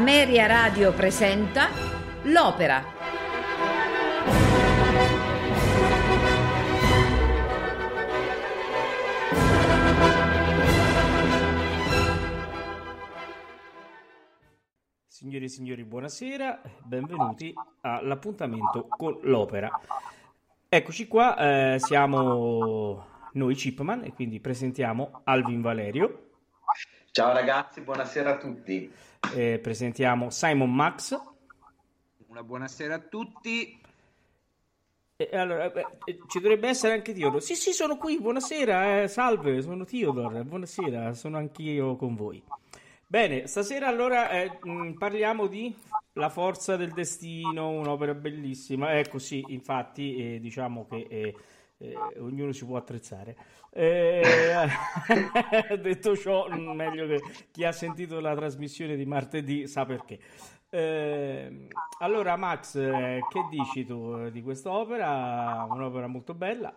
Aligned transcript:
Ameria 0.00 0.46
Radio 0.46 0.94
presenta 0.94 1.68
L'Opera. 2.22 2.82
Signore 15.06 15.44
e 15.44 15.48
signori, 15.48 15.84
buonasera, 15.84 16.62
benvenuti 16.82 17.52
all'appuntamento 17.82 18.86
con 18.88 19.18
l'Opera. 19.24 19.68
Eccoci 20.66 21.06
qua, 21.08 21.74
eh, 21.74 21.78
siamo 21.78 23.04
noi 23.32 23.54
Chipman 23.54 24.04
e 24.04 24.14
quindi 24.14 24.40
presentiamo 24.40 25.20
Alvin 25.24 25.60
Valerio. 25.60 26.30
Ciao 27.12 27.34
ragazzi, 27.34 27.82
buonasera 27.82 28.30
a 28.30 28.36
tutti. 28.38 28.90
Eh, 29.34 29.58
presentiamo 29.58 30.30
Simon 30.30 30.74
Max. 30.74 31.16
Una 32.26 32.42
buonasera 32.42 32.94
a 32.94 32.98
tutti. 32.98 33.80
E 35.16 35.36
allora, 35.36 35.68
beh, 35.68 35.86
ci 36.28 36.40
dovrebbe 36.40 36.68
essere 36.68 36.94
anche 36.94 37.12
Theodore. 37.12 37.42
Sì, 37.42 37.54
sì, 37.54 37.72
sono 37.72 37.96
qui, 37.98 38.18
buonasera, 38.18 39.02
eh, 39.02 39.08
salve, 39.08 39.60
sono 39.60 39.84
Theodore, 39.84 40.42
buonasera, 40.44 41.12
sono 41.12 41.36
anch'io 41.36 41.94
con 41.96 42.16
voi. 42.16 42.42
Bene, 43.06 43.46
stasera 43.46 43.86
allora 43.86 44.30
eh, 44.30 44.58
parliamo 44.96 45.46
di 45.46 45.74
La 46.14 46.30
forza 46.30 46.76
del 46.76 46.92
destino, 46.92 47.68
un'opera 47.68 48.14
bellissima. 48.14 48.98
Ecco 48.98 49.18
sì, 49.18 49.44
infatti, 49.48 50.34
eh, 50.34 50.40
diciamo 50.40 50.86
che 50.88 51.34
eh, 51.80 51.92
eh, 52.14 52.18
ognuno 52.18 52.52
si 52.52 52.66
può 52.66 52.76
attrezzare. 52.76 53.36
Eh, 53.70 54.22
detto 55.80 56.14
ciò, 56.16 56.46
meglio 56.74 57.06
che 57.06 57.20
chi 57.50 57.64
ha 57.64 57.72
sentito 57.72 58.20
la 58.20 58.34
trasmissione 58.34 58.96
di 58.96 59.06
martedì 59.06 59.66
sa 59.66 59.86
perché. 59.86 60.18
Eh, 60.68 61.68
allora, 62.00 62.36
Max, 62.36 62.76
eh, 62.76 63.20
che 63.30 63.46
dici 63.50 63.86
tu 63.86 64.28
di 64.28 64.42
quest'opera? 64.42 65.66
Un'opera 65.68 66.06
molto 66.06 66.34
bella. 66.34 66.76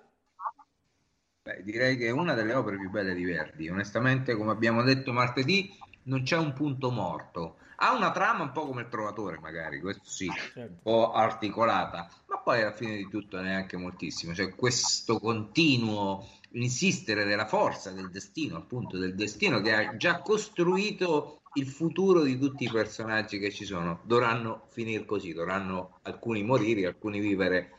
Beh, 1.44 1.62
direi 1.64 1.98
che 1.98 2.08
è 2.08 2.12
una 2.12 2.34
delle 2.34 2.54
opere 2.54 2.78
più 2.78 2.90
belle 2.90 3.14
di 3.14 3.26
Verdi. 3.26 3.68
Onestamente, 3.68 4.36
come 4.36 4.52
abbiamo 4.52 4.84
detto 4.84 5.12
martedì, 5.12 5.70
non 6.04 6.24
c'è 6.24 6.38
un 6.38 6.54
punto 6.54 6.90
morto. 6.90 7.58
Ha 7.78 7.94
una 7.94 8.12
trama 8.12 8.44
un 8.44 8.52
po' 8.52 8.66
come 8.66 8.82
il 8.82 8.90
Trovatore, 8.90 9.40
magari, 9.40 9.80
questo 9.80 10.04
sì, 10.06 10.30
certo. 10.30 10.60
un 10.60 10.82
po' 10.82 11.12
articolata, 11.12 12.10
ma 12.28 12.38
poi 12.40 12.62
alla 12.62 12.72
fine 12.72 12.96
di 12.96 13.08
tutto 13.10 13.40
neanche 13.42 13.78
moltissimo. 13.78 14.34
Cioè, 14.34 14.56
questo 14.56 15.20
continuo 15.20 16.28
insistere 16.52 17.26
della 17.26 17.48
forza 17.48 17.92
del 17.92 18.10
destino, 18.10 18.58
appunto, 18.58 18.98
del 18.98 19.16
destino 19.16 19.62
che 19.62 19.74
ha 19.74 19.96
già 19.98 20.20
costruito 20.20 21.42
il 21.56 21.68
futuro 21.68 22.22
di 22.22 22.38
tutti 22.38 22.64
i 22.64 22.70
personaggi 22.70 23.40
che 23.40 23.52
ci 23.52 23.66
sono. 23.66 24.00
Dovranno 24.04 24.68
finire 24.70 25.06
così, 25.06 25.34
dovranno 25.34 26.00
alcuni 26.04 26.44
morire, 26.44 26.88
alcuni 26.88 27.20
vivere 27.20 27.76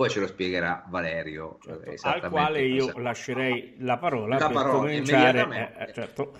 poi 0.00 0.08
ce 0.08 0.20
lo 0.20 0.28
spiegherà 0.28 0.86
Valerio. 0.88 1.58
Certo, 1.60 2.08
al 2.08 2.30
quale 2.30 2.62
io 2.62 2.90
lascerei 2.96 3.74
la 3.80 3.98
parola 3.98 4.38
la 4.38 4.46
per 4.46 4.54
parola, 4.54 4.78
cominciare. 4.78 5.74
Eh, 5.76 5.82
eh, 5.82 5.92
certo. 5.92 6.32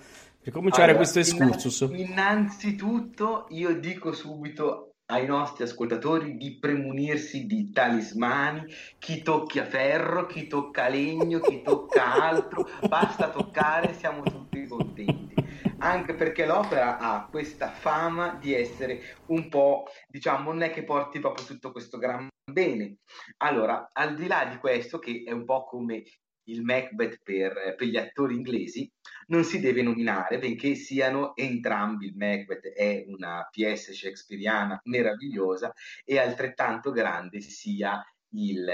Per 0.43 0.51
cominciare 0.51 0.91
allora, 0.91 0.97
questo 0.97 1.19
excursus. 1.19 1.81
Innanzitutto 1.91 3.45
io 3.49 3.79
dico 3.79 4.11
subito 4.11 4.95
ai 5.11 5.27
nostri 5.27 5.65
ascoltatori 5.65 6.35
di 6.35 6.57
premunirsi 6.57 7.45
di 7.45 7.69
talismani, 7.71 8.63
chi 8.97 9.21
tocca 9.21 9.65
ferro, 9.65 10.25
chi 10.25 10.47
tocca 10.47 10.87
legno, 10.87 11.39
chi 11.39 11.61
tocca 11.61 12.13
altro, 12.13 12.67
basta 12.87 13.29
toccare, 13.29 13.93
siamo 13.93 14.23
tutti 14.23 14.65
contenti. 14.65 15.35
Anche 15.77 16.15
perché 16.15 16.47
l'opera 16.47 16.97
ha 16.97 17.27
questa 17.29 17.69
fama 17.69 18.37
di 18.39 18.53
essere 18.53 19.17
un 19.27 19.47
po', 19.47 19.83
diciamo, 20.07 20.51
non 20.51 20.63
è 20.63 20.71
che 20.71 20.83
porti 20.83 21.19
proprio 21.19 21.45
tutto 21.45 21.71
questo 21.71 21.97
gran 21.99 22.27
bene. 22.51 22.97
Allora, 23.37 23.89
al 23.91 24.15
di 24.15 24.25
là 24.25 24.45
di 24.45 24.57
questo, 24.57 24.97
che 24.97 25.23
è 25.25 25.31
un 25.31 25.45
po' 25.45 25.65
come 25.65 26.03
il 26.45 26.63
Macbeth 26.63 27.19
per, 27.23 27.75
per, 27.77 27.87
gli 27.87 27.97
attori 27.97 28.35
inglesi, 28.35 28.89
non 29.31 29.43
si 29.45 29.59
deve 29.59 29.81
nominare, 29.81 30.39
benché 30.39 30.75
siano 30.75 31.35
entrambi, 31.35 32.07
il 32.07 32.15
Macbeth 32.15 32.67
è 32.67 33.05
una 33.07 33.47
pièce 33.49 33.93
shakespeariana 33.93 34.79
meravigliosa 34.83 35.73
e 36.03 36.19
altrettanto 36.19 36.91
grande 36.91 37.39
sia 37.39 38.03
il, 38.33 38.65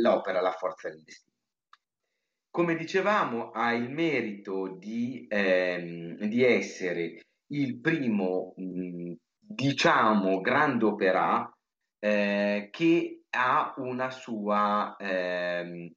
l'opera 0.00 0.40
La 0.40 0.52
forza 0.52 0.88
del 0.88 1.02
destino. 1.02 1.32
Come 2.48 2.76
dicevamo, 2.76 3.50
ha 3.50 3.72
il 3.72 3.90
merito 3.90 4.76
di, 4.78 5.26
ehm, 5.28 6.24
di 6.26 6.44
essere 6.44 7.24
il 7.48 7.80
primo, 7.80 8.54
diciamo, 9.36 10.40
grande 10.40 10.84
opera 10.84 11.52
eh, 11.98 12.68
che 12.70 13.24
ha 13.30 13.74
una 13.78 14.10
sua... 14.10 14.94
Ehm, 14.96 15.92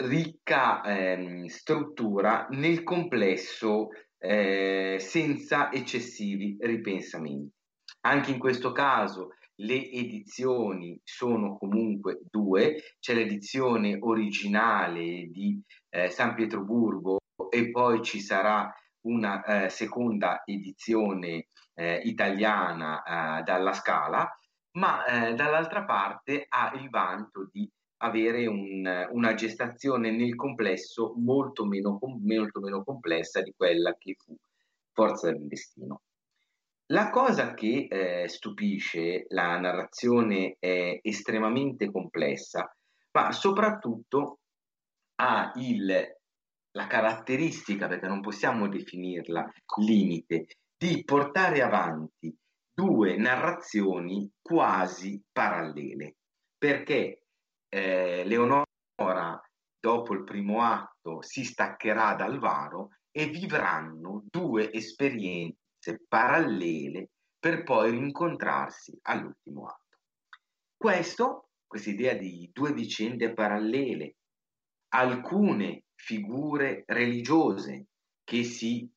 ricca 0.00 0.82
ehm, 0.82 1.46
struttura 1.46 2.46
nel 2.50 2.82
complesso 2.82 3.88
eh, 4.18 4.96
senza 4.98 5.72
eccessivi 5.72 6.56
ripensamenti. 6.60 7.52
Anche 8.00 8.30
in 8.30 8.38
questo 8.38 8.72
caso 8.72 9.30
le 9.60 9.90
edizioni 9.90 11.00
sono 11.02 11.56
comunque 11.56 12.20
due, 12.30 12.94
c'è 13.00 13.14
l'edizione 13.14 13.96
originale 14.00 15.28
di 15.30 15.60
eh, 15.90 16.10
San 16.10 16.34
Pietroburgo 16.34 17.18
e 17.50 17.70
poi 17.70 18.02
ci 18.02 18.20
sarà 18.20 18.72
una 19.06 19.42
eh, 19.42 19.68
seconda 19.68 20.42
edizione 20.44 21.48
eh, 21.74 22.00
italiana 22.04 23.38
eh, 23.38 23.42
dalla 23.42 23.72
Scala, 23.72 24.30
ma 24.72 25.04
eh, 25.04 25.34
dall'altra 25.34 25.84
parte 25.84 26.46
ha 26.48 26.72
il 26.74 26.88
vanto 26.88 27.48
di 27.50 27.68
avere 27.98 28.46
un, 28.46 29.08
una 29.10 29.34
gestazione 29.34 30.10
nel 30.10 30.34
complesso 30.34 31.14
molto 31.16 31.64
meno, 31.64 31.98
molto 32.00 32.60
meno 32.60 32.84
complessa 32.84 33.40
di 33.42 33.52
quella 33.56 33.94
che 33.98 34.14
fu 34.18 34.36
Forza 34.92 35.30
del 35.30 35.46
Destino. 35.46 36.02
La 36.86 37.10
cosa 37.10 37.54
che 37.54 37.86
eh, 37.88 38.28
stupisce, 38.28 39.26
la 39.28 39.58
narrazione 39.58 40.56
è 40.58 40.98
estremamente 41.02 41.90
complessa, 41.90 42.74
ma 43.12 43.30
soprattutto 43.30 44.38
ha 45.16 45.52
il, 45.56 46.16
la 46.72 46.86
caratteristica, 46.86 47.88
perché 47.88 48.06
non 48.06 48.20
possiamo 48.20 48.68
definirla 48.68 49.52
limite, 49.84 50.46
di 50.76 51.02
portare 51.04 51.60
avanti 51.60 52.34
due 52.72 53.16
narrazioni 53.16 54.30
quasi 54.40 55.20
parallele, 55.30 56.16
perché 56.56 57.24
eh, 57.68 58.24
Leonora, 58.24 59.40
dopo 59.80 60.14
il 60.14 60.24
primo 60.24 60.62
atto, 60.62 61.22
si 61.22 61.44
staccherà 61.44 62.14
dal 62.14 62.38
varo 62.38 62.90
e 63.10 63.26
vivranno 63.26 64.24
due 64.30 64.72
esperienze 64.72 65.56
parallele 66.08 67.10
per 67.38 67.62
poi 67.62 67.90
rincontrarsi 67.90 68.98
all'ultimo 69.02 69.66
atto. 69.66 69.98
Questo, 70.76 71.50
questa 71.66 71.90
idea 71.90 72.14
di 72.14 72.50
due 72.52 72.72
vicende 72.72 73.32
parallele, 73.32 74.16
alcune 74.94 75.84
figure 75.94 76.84
religiose 76.86 77.86
che 78.24 78.44
si 78.44 78.88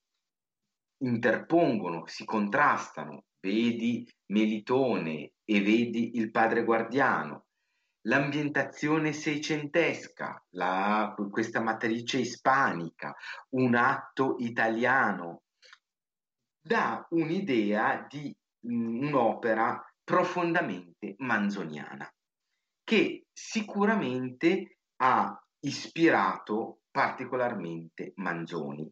interpongono, 1.03 2.05
si 2.07 2.25
contrastano, 2.25 3.25
vedi 3.39 4.07
Melitone 4.31 5.31
e 5.43 5.61
vedi 5.61 6.17
il 6.17 6.31
padre 6.31 6.63
guardiano, 6.63 7.47
l'ambientazione 8.03 9.13
seicentesca, 9.13 10.43
la, 10.51 11.13
questa 11.29 11.61
matrice 11.61 12.19
ispanica, 12.19 13.15
un 13.49 13.75
atto 13.75 14.35
italiano, 14.39 15.43
dà 16.61 17.05
un'idea 17.09 18.05
di 18.09 18.35
un'opera 18.63 19.83
profondamente 20.03 21.15
manzoniana, 21.17 22.11
che 22.83 23.25
sicuramente 23.31 24.77
ha 24.97 25.41
ispirato 25.61 26.81
particolarmente 26.91 28.11
Manzoni, 28.15 28.87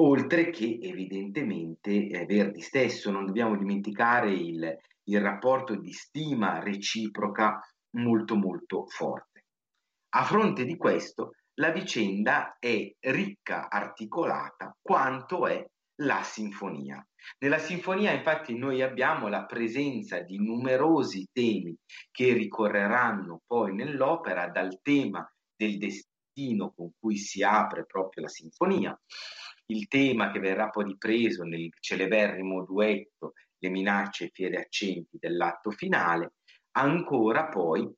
oltre 0.00 0.50
che 0.50 0.78
evidentemente 0.82 2.08
eh, 2.08 2.26
Verdi 2.26 2.60
stesso. 2.60 3.10
Non 3.10 3.26
dobbiamo 3.26 3.56
dimenticare 3.56 4.32
il, 4.32 4.76
il 5.04 5.20
rapporto 5.20 5.76
di 5.76 5.92
stima 5.92 6.58
reciproca 6.58 7.60
molto 7.92 8.36
molto 8.36 8.86
forte. 8.86 9.44
A 10.14 10.24
fronte 10.24 10.64
di 10.64 10.76
questo, 10.76 11.32
la 11.54 11.70
vicenda 11.70 12.56
è 12.58 12.90
ricca, 13.00 13.68
articolata, 13.68 14.76
quanto 14.80 15.46
è 15.46 15.64
la 16.02 16.22
sinfonia. 16.22 17.06
Nella 17.38 17.58
sinfonia 17.58 18.12
infatti 18.12 18.56
noi 18.56 18.82
abbiamo 18.82 19.28
la 19.28 19.44
presenza 19.44 20.20
di 20.20 20.38
numerosi 20.38 21.28
temi 21.32 21.76
che 22.10 22.32
ricorreranno 22.32 23.42
poi 23.46 23.74
nell'opera, 23.74 24.48
dal 24.48 24.80
tema 24.82 25.26
del 25.54 25.78
destino 25.78 26.72
con 26.74 26.90
cui 26.98 27.16
si 27.16 27.42
apre 27.42 27.84
proprio 27.84 28.24
la 28.24 28.28
sinfonia, 28.28 28.98
il 29.66 29.86
tema 29.86 30.30
che 30.30 30.40
verrà 30.40 30.68
poi 30.70 30.84
ripreso 30.84 31.44
nel 31.44 31.68
celeberrimo 31.78 32.64
duetto 32.64 33.34
le 33.58 33.68
minacce 33.68 34.24
e 34.24 34.30
fieri 34.32 34.56
accenti 34.56 35.18
dell'atto 35.20 35.70
finale, 35.70 36.32
ancora 36.72 37.48
poi 37.48 37.90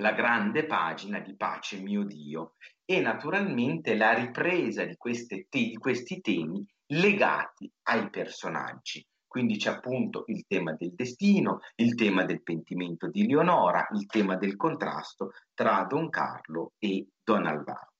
la 0.00 0.12
grande 0.12 0.66
pagina 0.66 1.20
di 1.20 1.34
Pace 1.36 1.78
mio 1.78 2.04
Dio 2.04 2.52
e 2.84 3.00
naturalmente 3.00 3.96
la 3.96 4.12
ripresa 4.12 4.84
di, 4.84 4.96
te- 5.26 5.46
di 5.48 5.76
questi 5.76 6.20
temi 6.20 6.64
legati 6.88 7.70
ai 7.84 8.08
personaggi. 8.10 9.04
Quindi 9.26 9.56
c'è 9.56 9.70
appunto 9.70 10.24
il 10.28 10.44
tema 10.46 10.72
del 10.72 10.94
destino, 10.94 11.60
il 11.76 11.94
tema 11.94 12.24
del 12.24 12.42
pentimento 12.42 13.08
di 13.08 13.26
Leonora, 13.26 13.86
il 13.92 14.06
tema 14.06 14.36
del 14.36 14.56
contrasto 14.56 15.32
tra 15.52 15.84
Don 15.84 16.08
Carlo 16.08 16.72
e 16.78 17.08
Don 17.22 17.44
Alvaro. 17.44 17.92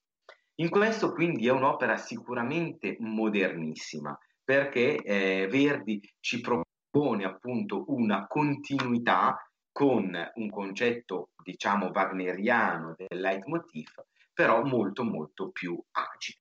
In 0.59 0.71
questo 0.71 1.13
quindi 1.13 1.47
è 1.47 1.51
un'opera 1.51 1.99
sicuramente 1.99 2.97
modernissima 3.01 4.19
perché 4.43 4.97
eh, 5.03 5.49
Verdi 5.51 6.01
ci 6.21 6.41
propone 6.41 7.25
appunto 7.25 7.85
una 7.89 8.27
continuità 8.27 9.37
con 9.77 10.11
un 10.37 10.49
concetto 10.49 11.33
diciamo 11.45 11.91
wagneriano 11.93 12.95
del 12.97 13.21
leitmotiv 13.21 13.93
però 14.33 14.65
molto 14.65 15.05
molto 15.05 15.51
più 15.51 15.79
agile. 15.91 16.39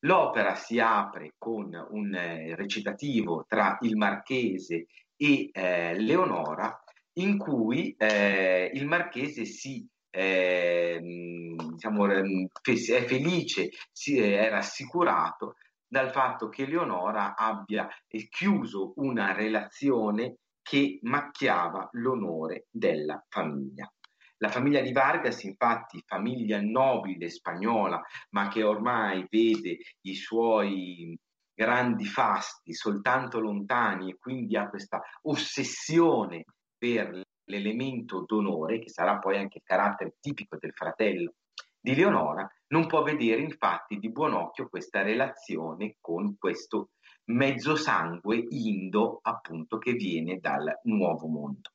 L'opera 0.00 0.56
si 0.56 0.80
apre 0.80 1.34
con 1.38 1.72
un 1.90 2.12
eh, 2.12 2.56
recitativo 2.56 3.44
tra 3.46 3.78
il 3.82 3.96
marchese 3.96 4.86
e 5.14 5.50
eh, 5.52 5.96
Leonora 6.00 6.82
in 7.18 7.38
cui 7.38 7.94
eh, 7.96 8.72
il 8.74 8.86
marchese 8.88 9.44
si 9.44 9.88
eh, 10.10 10.98
diciamo, 11.00 12.10
ehm, 12.10 12.48
è 12.60 13.04
felice, 13.04 13.70
si 13.92 14.18
è 14.18 14.48
rassicurato 14.48 15.54
dal 15.86 16.10
fatto 16.10 16.48
che 16.48 16.66
Leonora 16.66 17.36
abbia 17.36 17.88
chiuso 18.28 18.94
una 18.96 19.32
relazione 19.32 20.38
che 20.62 20.98
macchiava 21.02 21.88
l'onore 21.92 22.66
della 22.70 23.22
famiglia. 23.28 23.92
La 24.38 24.48
famiglia 24.48 24.80
di 24.80 24.92
Vargas, 24.92 25.44
infatti, 25.44 26.02
famiglia 26.04 26.60
nobile 26.60 27.28
spagnola, 27.28 28.02
ma 28.30 28.48
che 28.48 28.62
ormai 28.62 29.26
vede 29.30 29.78
i 30.02 30.14
suoi 30.14 31.16
grandi 31.54 32.06
fasti 32.06 32.72
soltanto 32.72 33.38
lontani 33.38 34.10
e 34.10 34.18
quindi 34.18 34.56
ha 34.56 34.68
questa 34.68 35.00
ossessione 35.22 36.44
per 36.76 37.22
l'elemento 37.44 38.24
d'onore, 38.26 38.80
che 38.80 38.88
sarà 38.88 39.18
poi 39.18 39.36
anche 39.36 39.58
il 39.58 39.64
carattere 39.64 40.16
tipico 40.18 40.56
del 40.58 40.72
fratello 40.72 41.34
di 41.80 41.94
Leonora, 41.94 42.48
non 42.68 42.86
può 42.86 43.02
vedere 43.02 43.42
infatti 43.42 43.98
di 43.98 44.10
buon 44.10 44.34
occhio 44.34 44.68
questa 44.68 45.02
relazione 45.02 45.96
con 46.00 46.36
questo 46.38 46.90
mezzo 47.26 47.76
sangue 47.76 48.44
indo 48.50 49.20
appunto 49.22 49.78
che 49.78 49.92
viene 49.92 50.38
dal 50.38 50.80
nuovo 50.84 51.26
mondo. 51.26 51.70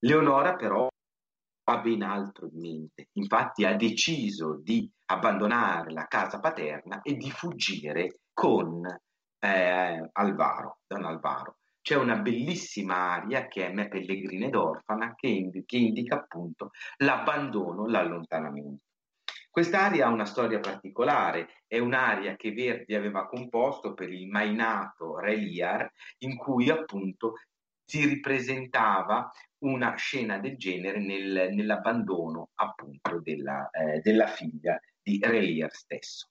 Leonora 0.00 0.56
però 0.56 0.88
ha 1.64 1.78
ben 1.80 2.02
altro 2.02 2.48
in 2.52 2.58
mente, 2.58 3.08
infatti 3.12 3.64
ha 3.64 3.76
deciso 3.76 4.60
di 4.60 4.90
abbandonare 5.06 5.92
la 5.92 6.06
casa 6.06 6.40
paterna 6.40 7.00
e 7.02 7.14
di 7.16 7.30
fuggire 7.30 8.20
con 8.32 8.84
eh, 9.38 10.08
Alvaro, 10.12 10.78
Don 10.86 11.04
Alvaro. 11.04 11.58
C'è 11.80 11.96
una 11.96 12.16
bellissima 12.16 13.12
aria 13.14 13.48
che 13.48 13.66
è 13.66 13.72
Me 13.72 13.88
Pellegrina 13.88 14.46
ed 14.46 14.54
Orfana 14.54 15.14
che, 15.16 15.26
indi- 15.26 15.64
che 15.64 15.76
indica 15.76 16.16
appunto 16.16 16.70
l'abbandono, 16.98 17.86
l'allontanamento. 17.86 18.84
Quest'aria 19.52 20.06
ha 20.06 20.10
una 20.10 20.24
storia 20.24 20.60
particolare, 20.60 21.64
è 21.66 21.78
un'aria 21.78 22.36
che 22.36 22.52
Verdi 22.52 22.94
aveva 22.94 23.26
composto 23.26 23.92
per 23.92 24.10
il 24.10 24.26
Mainato 24.26 25.18
Re 25.18 25.36
Lear, 25.36 25.92
in 26.20 26.38
cui 26.38 26.70
appunto 26.70 27.34
si 27.84 28.06
ripresentava 28.06 29.30
una 29.58 29.94
scena 29.96 30.38
del 30.38 30.56
genere 30.56 31.00
nel, 31.00 31.52
nell'abbandono 31.52 32.48
appunto 32.54 33.20
della, 33.20 33.68
eh, 33.68 34.00
della 34.00 34.26
figlia 34.26 34.80
di 35.02 35.18
Re 35.22 35.42
Lear 35.42 35.70
stesso. 35.70 36.28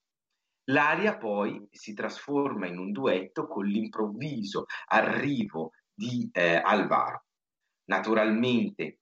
L'aria 0.72 1.16
poi 1.16 1.64
si 1.70 1.94
trasforma 1.94 2.66
in 2.66 2.80
un 2.80 2.92
duetto 2.92 3.46
con 3.46 3.68
l'improvviso 3.68 4.66
arrivo 4.88 5.74
di 5.94 6.28
eh, 6.34 6.56
Alvaro. 6.56 7.26
Naturalmente 7.86 9.00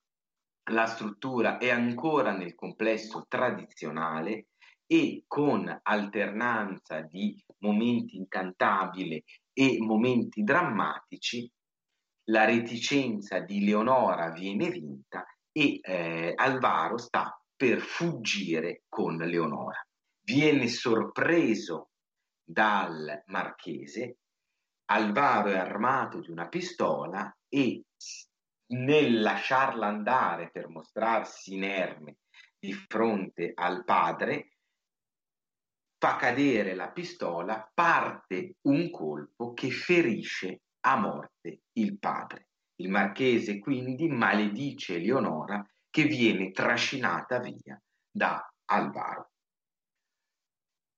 la 0.69 0.86
struttura 0.86 1.57
è 1.57 1.69
ancora 1.69 2.31
nel 2.31 2.56
complesso 2.56 3.25
tradizionale 3.27 4.48
e 4.86 5.24
con 5.27 5.80
alternanza 5.83 7.01
di 7.01 7.44
momenti 7.60 8.18
incantabili 8.18 9.24
e 9.54 9.77
momenti 9.80 10.42
drammatici, 10.44 11.51
la 12.30 12.45
reticenza 12.45 13.39
di 13.39 13.63
Leonora 13.63 14.31
viene 14.31 14.69
vinta 14.69 15.25
e 15.51 15.80
eh, 15.81 16.33
Alvaro 16.36 16.98
sta 16.98 17.39
per 17.56 17.81
fuggire 17.81 18.83
con 18.88 19.18
Leonora. 19.18 19.86
Viene 20.21 20.68
sorpreso 20.68 21.89
dal 22.44 23.24
marchese, 23.25 24.18
Alvaro 24.92 25.50
è 25.50 25.57
armato 25.57 26.19
di 26.19 26.31
una 26.31 26.48
pistola 26.48 27.31
e 27.48 27.83
nel 28.71 29.21
lasciarla 29.21 29.88
andare 29.88 30.50
per 30.51 30.68
mostrarsi 30.68 31.56
inerme 31.56 32.18
di 32.57 32.74
fronte 32.74 33.51
al 33.56 33.83
padre, 33.86 34.57
fa 35.98 36.16
cadere 36.16 36.75
la 36.75 36.92
pistola, 36.92 37.69
parte 37.74 38.56
un 38.62 38.89
colpo 38.89 39.54
che 39.54 39.69
ferisce 39.69 40.62
a 40.81 40.98
morte 40.98 41.62
il 41.74 41.98
padre. 41.98 42.48
Il 42.80 42.89
marchese 42.89 43.59
quindi 43.59 44.07
maledice 44.07 44.97
Leonora 44.97 45.66
che 45.90 46.04
viene 46.06 46.52
trascinata 46.52 47.40
via 47.40 47.81
da 48.09 48.49
Alvaro. 48.66 49.31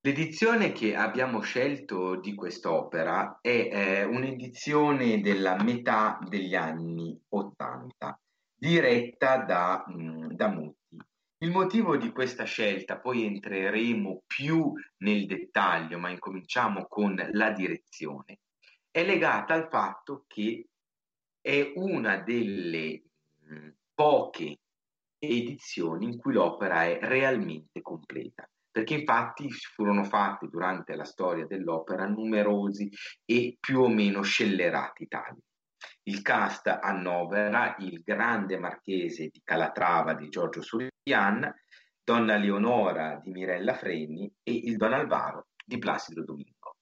L'edizione 0.04 0.72
che 0.72 0.96
abbiamo 0.96 1.42
scelto 1.42 2.20
di 2.20 2.34
quest'opera 2.34 3.38
è 3.40 3.70
eh, 3.72 4.04
un'edizione 4.04 5.22
della 5.22 5.62
metà 5.62 6.18
degli 6.28 6.56
anni 6.56 7.16
Ottanta, 7.30 8.20
diretta 8.56 9.38
da, 9.44 9.84
mh, 9.86 10.02
mm, 10.02 10.32
da 10.32 10.48
Mutti. 10.48 10.98
Il 11.44 11.52
motivo 11.52 11.98
di 11.98 12.12
questa 12.12 12.46
scelta, 12.46 13.00
poi 13.00 13.26
entreremo 13.26 14.24
più 14.26 14.74
nel 15.04 15.28
dettaglio, 15.28 16.00
ma 16.00 16.10
incominciamo 16.10 16.88
con 16.88 17.14
la 17.34 17.52
direzione, 17.52 18.40
è 18.90 19.06
legata 19.06 19.54
al 19.54 19.68
fatto 19.70 20.24
che 20.26 20.68
è 21.40 21.74
una 21.76 22.18
delle 22.18 23.04
mh, 23.38 23.54
mm, 23.54 23.70
poche 23.94 24.62
edizioni 25.20 26.06
in 26.06 26.18
cui 26.18 26.34
l'opera 26.34 26.86
è 26.86 26.98
realmente 27.04 27.84
completa 27.84 28.50
perché 28.72 28.96
infatti 28.96 29.52
furono 29.52 30.04
fatti 30.04 30.48
durante 30.48 30.96
la 30.96 31.04
storia 31.04 31.46
dell'opera 31.46 32.08
numerosi 32.08 32.90
e 33.26 33.58
più 33.60 33.82
o 33.82 33.90
meno 33.90 34.22
scellerati 34.22 35.08
tagli. 35.08 35.40
Il 36.04 36.22
cast 36.22 36.68
annovera 36.68 37.76
il 37.80 38.02
grande 38.04 38.58
marchese 38.58 39.28
di 39.28 39.42
Calatrava 39.44 40.14
di 40.14 40.30
Giorgio 40.30 40.62
Surian, 40.62 41.54
Donna 42.04 42.38
Leonora 42.38 43.20
di 43.22 43.32
Mirella 43.32 43.74
Freni 43.74 44.32
e 44.44 44.54
il 44.54 44.78
Don 44.78 44.94
Alvaro 44.94 45.48
di 45.64 45.78
Placido 45.78 46.24
Domingo. 46.24 46.76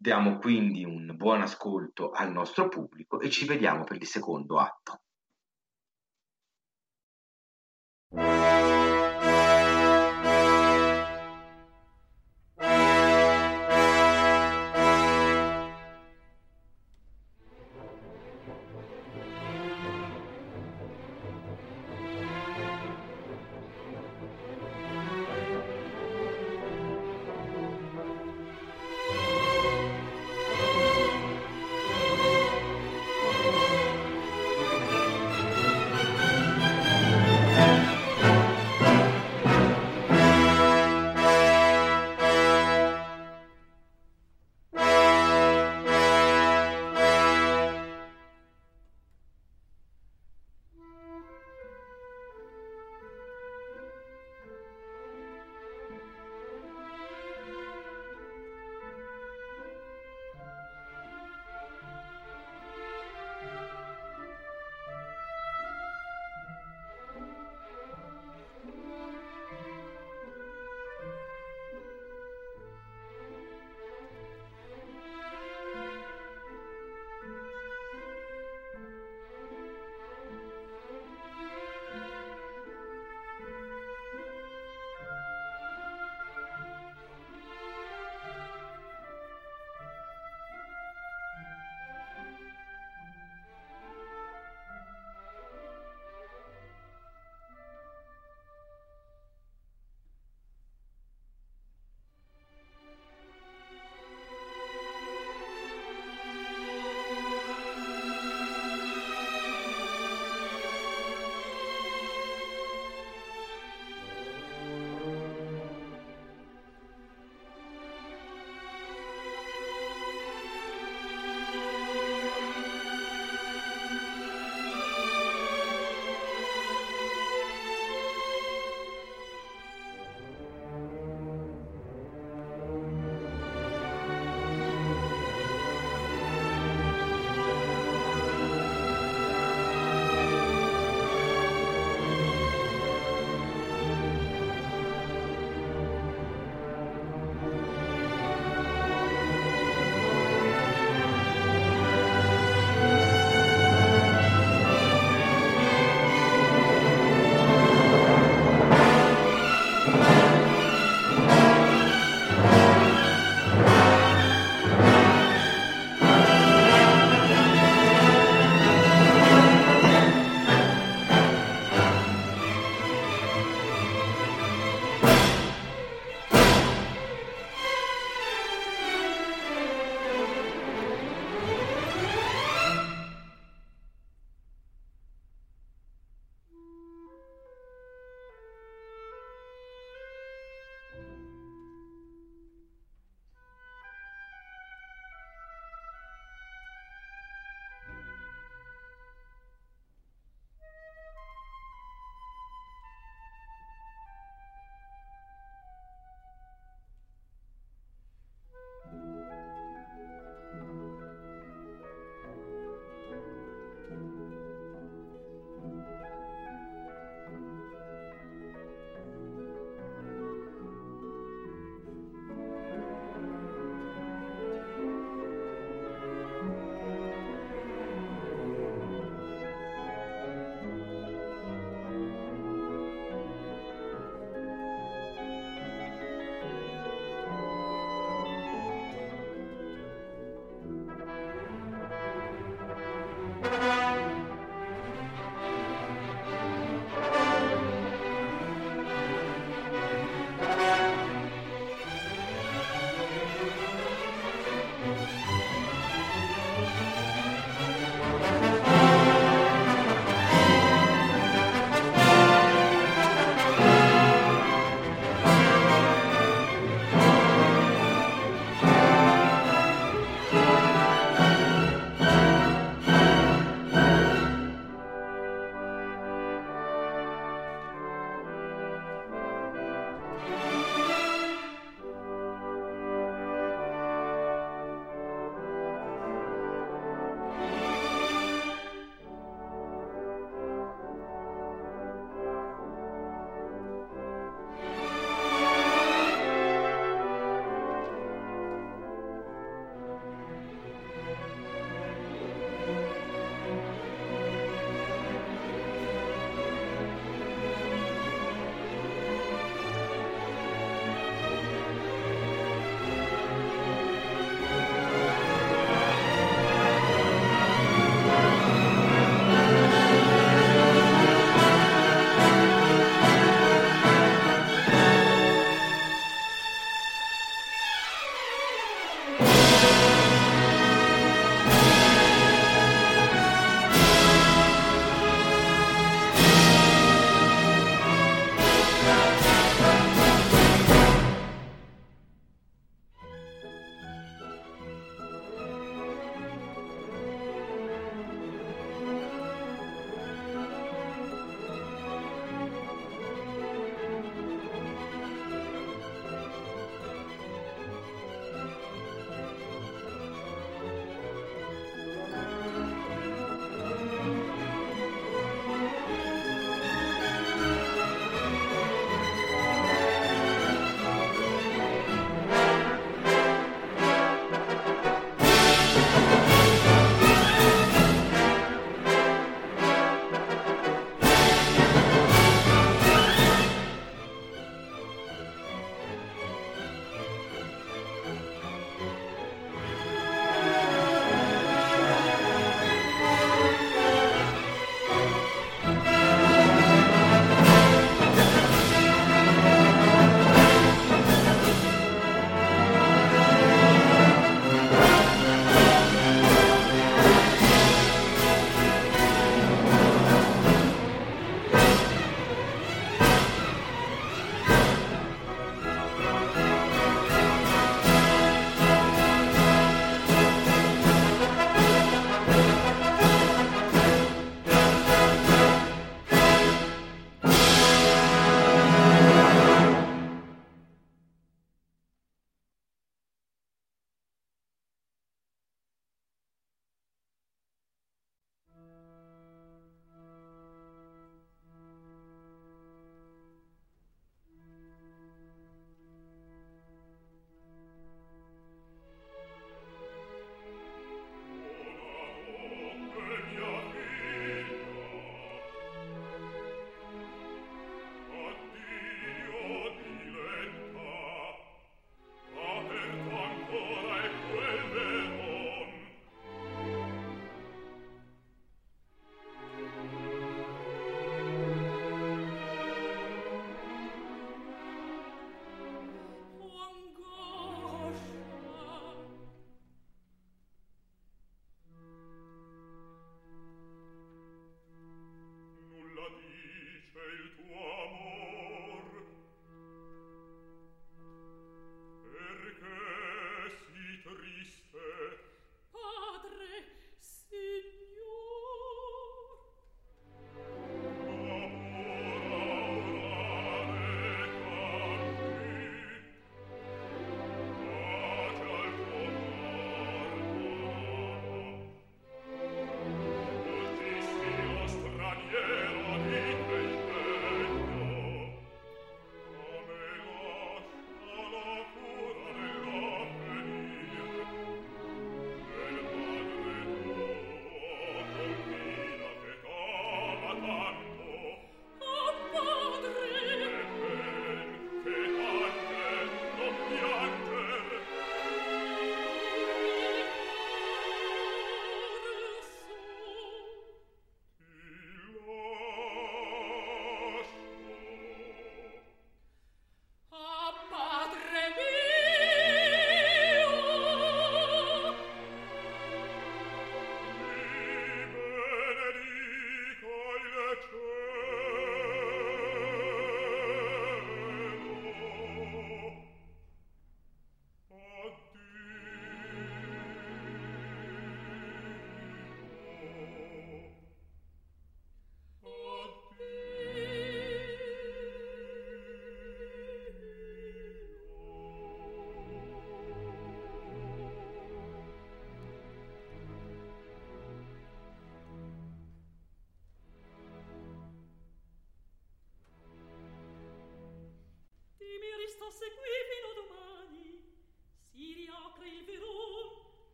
Diamo 0.00 0.38
quindi 0.38 0.84
un 0.84 1.16
buon 1.16 1.42
ascolto 1.42 2.10
al 2.10 2.30
nostro 2.30 2.68
pubblico 2.68 3.20
e 3.20 3.30
ci 3.30 3.46
vediamo 3.46 3.84
per 3.84 3.96
il 3.96 4.06
secondo 4.06 4.58
atto. 4.58 5.00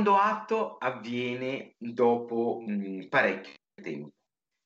Secondo 0.00 0.16
atto 0.16 0.76
avviene 0.78 1.74
dopo 1.76 2.62
mh, 2.66 3.08
parecchio 3.08 3.52
tempo. 3.74 4.12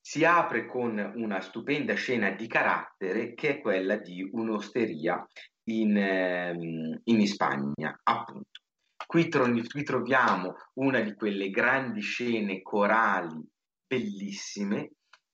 Si 0.01 0.24
apre 0.24 0.66
con 0.66 1.12
una 1.16 1.41
stupenda 1.41 1.95
scena 1.95 2.30
di 2.30 2.47
carattere 2.47 3.35
che 3.35 3.57
è 3.57 3.61
quella 3.61 3.97
di 3.97 4.28
un'osteria 4.30 5.26
in, 5.70 5.97
ehm, 5.97 7.01
in 7.05 7.26
Spagna, 7.26 7.99
appunto. 8.03 8.61
Qui, 9.07 9.28
tro- 9.28 9.51
qui 9.51 9.82
troviamo 9.82 10.55
una 10.74 11.01
di 11.01 11.14
quelle 11.14 11.51
grandi 11.51 12.01
scene 12.01 12.62
corali 12.62 13.43
bellissime 13.87 14.91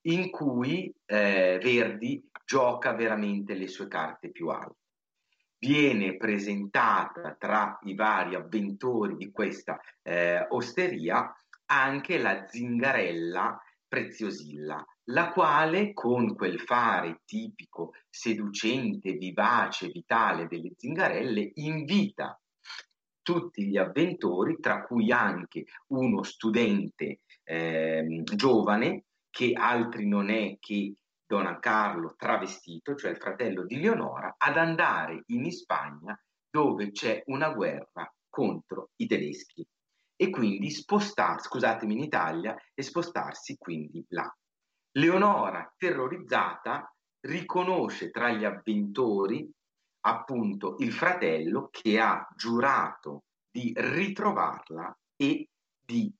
in 0.06 0.30
cui 0.30 0.90
eh, 1.04 1.58
Verdi 1.62 2.26
gioca 2.44 2.94
veramente 2.94 3.54
le 3.54 3.68
sue 3.68 3.86
carte 3.86 4.30
più 4.30 4.48
alte 4.48 4.79
viene 5.60 6.16
presentata 6.16 7.36
tra 7.38 7.78
i 7.82 7.94
vari 7.94 8.34
avventori 8.34 9.16
di 9.16 9.30
questa 9.30 9.78
eh, 10.02 10.46
osteria 10.48 11.32
anche 11.66 12.18
la 12.18 12.46
zingarella 12.48 13.62
Preziosilla, 13.90 14.84
la 15.06 15.32
quale 15.32 15.92
con 15.92 16.36
quel 16.36 16.60
fare 16.60 17.22
tipico, 17.24 17.92
seducente, 18.08 19.14
vivace, 19.14 19.88
vitale 19.88 20.46
delle 20.46 20.70
zingarelle, 20.76 21.50
invita 21.54 22.40
tutti 23.20 23.66
gli 23.66 23.76
avventori, 23.76 24.60
tra 24.60 24.84
cui 24.84 25.10
anche 25.10 25.64
uno 25.88 26.22
studente 26.22 27.22
eh, 27.42 28.22
giovane, 28.22 29.06
che 29.28 29.54
altri 29.54 30.06
non 30.06 30.30
è 30.30 30.56
che 30.60 30.94
Don 31.30 31.58
Carlo 31.60 32.16
travestito, 32.16 32.96
cioè 32.96 33.12
il 33.12 33.16
fratello 33.16 33.64
di 33.64 33.78
Leonora, 33.78 34.34
ad 34.36 34.56
andare 34.56 35.22
in 35.26 35.48
Spagna 35.52 36.20
dove 36.50 36.90
c'è 36.90 37.22
una 37.26 37.50
guerra 37.52 38.12
contro 38.28 38.90
i 38.96 39.06
tedeschi 39.06 39.64
e 40.16 40.28
quindi 40.28 40.70
spostarsi, 40.70 41.46
scusatemi, 41.46 41.92
in 41.92 42.00
Italia 42.00 42.56
e 42.74 42.82
spostarsi 42.82 43.56
quindi 43.56 44.04
là. 44.08 44.28
Leonora, 44.98 45.72
terrorizzata, 45.76 46.92
riconosce 47.20 48.10
tra 48.10 48.30
gli 48.30 48.44
avventori 48.44 49.48
appunto 50.00 50.74
il 50.78 50.90
fratello 50.90 51.68
che 51.70 52.00
ha 52.00 52.26
giurato 52.34 53.26
di 53.48 53.72
ritrovarla 53.76 54.98
e 55.14 55.48
di 55.78 56.12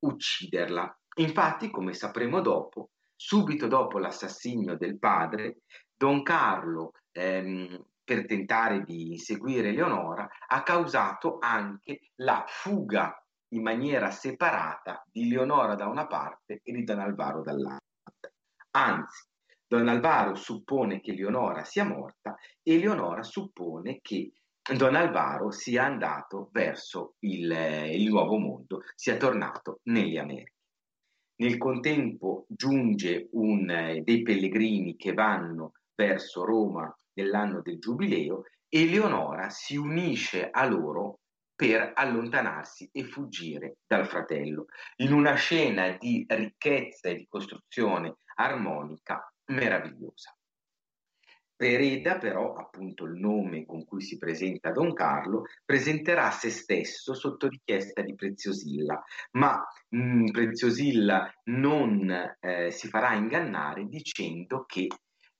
ucciderla. 0.00 0.94
Infatti, 1.16 1.70
come 1.70 1.94
sapremo 1.94 2.42
dopo, 2.42 2.90
Subito 3.20 3.66
dopo 3.66 3.98
l'assassinio 3.98 4.76
del 4.76 4.96
padre, 4.96 5.62
Don 5.92 6.22
Carlo, 6.22 6.92
ehm, 7.10 7.84
per 8.04 8.26
tentare 8.26 8.84
di 8.84 9.10
inseguire 9.10 9.72
Leonora, 9.72 10.28
ha 10.46 10.62
causato 10.62 11.38
anche 11.40 12.12
la 12.18 12.44
fuga 12.46 13.20
in 13.48 13.62
maniera 13.62 14.12
separata 14.12 15.04
di 15.10 15.28
Leonora 15.28 15.74
da 15.74 15.88
una 15.88 16.06
parte 16.06 16.60
e 16.62 16.72
di 16.72 16.84
Don 16.84 17.00
Alvaro 17.00 17.42
dall'altra. 17.42 18.30
Anzi, 18.76 19.26
Don 19.66 19.88
Alvaro 19.88 20.36
suppone 20.36 21.00
che 21.00 21.12
Leonora 21.12 21.64
sia 21.64 21.84
morta 21.84 22.36
e 22.62 22.78
Leonora 22.78 23.24
suppone 23.24 23.98
che 24.00 24.32
Don 24.76 24.94
Alvaro 24.94 25.50
sia 25.50 25.84
andato 25.84 26.50
verso 26.52 27.16
il, 27.20 27.50
il 27.50 28.08
nuovo 28.08 28.38
mondo, 28.38 28.82
sia 28.94 29.16
tornato 29.16 29.80
nelle 29.84 30.20
Americhe. 30.20 30.57
Nel 31.40 31.56
contempo 31.56 32.46
giunge 32.48 33.28
un, 33.32 33.70
eh, 33.70 34.02
dei 34.02 34.22
pellegrini 34.22 34.96
che 34.96 35.12
vanno 35.12 35.72
verso 35.94 36.44
Roma 36.44 36.92
nell'anno 37.14 37.60
del 37.62 37.78
Giubileo 37.78 38.42
e 38.68 38.86
Leonora 38.86 39.48
si 39.48 39.76
unisce 39.76 40.50
a 40.50 40.66
loro 40.66 41.20
per 41.54 41.92
allontanarsi 41.94 42.88
e 42.92 43.04
fuggire 43.04 43.78
dal 43.86 44.06
fratello, 44.06 44.66
in 44.96 45.12
una 45.12 45.34
scena 45.34 45.96
di 45.98 46.24
ricchezza 46.28 47.08
e 47.08 47.16
di 47.16 47.26
costruzione 47.28 48.18
armonica 48.34 49.32
meravigliosa. 49.46 50.37
Pereda, 51.58 52.18
però, 52.18 52.54
appunto 52.54 53.04
il 53.04 53.18
nome 53.18 53.66
con 53.66 53.84
cui 53.84 54.00
si 54.00 54.16
presenta 54.16 54.70
Don 54.70 54.92
Carlo, 54.94 55.46
presenterà 55.64 56.30
se 56.30 56.50
stesso 56.50 57.14
sotto 57.14 57.48
richiesta 57.48 58.00
di 58.02 58.14
Preziosilla, 58.14 59.02
ma 59.32 59.60
mh, 59.88 59.98
mm, 59.98 60.26
Preziosilla 60.26 61.28
non 61.46 62.36
eh, 62.38 62.70
si 62.70 62.86
farà 62.86 63.14
ingannare 63.14 63.86
dicendo 63.86 64.66
che 64.66 64.86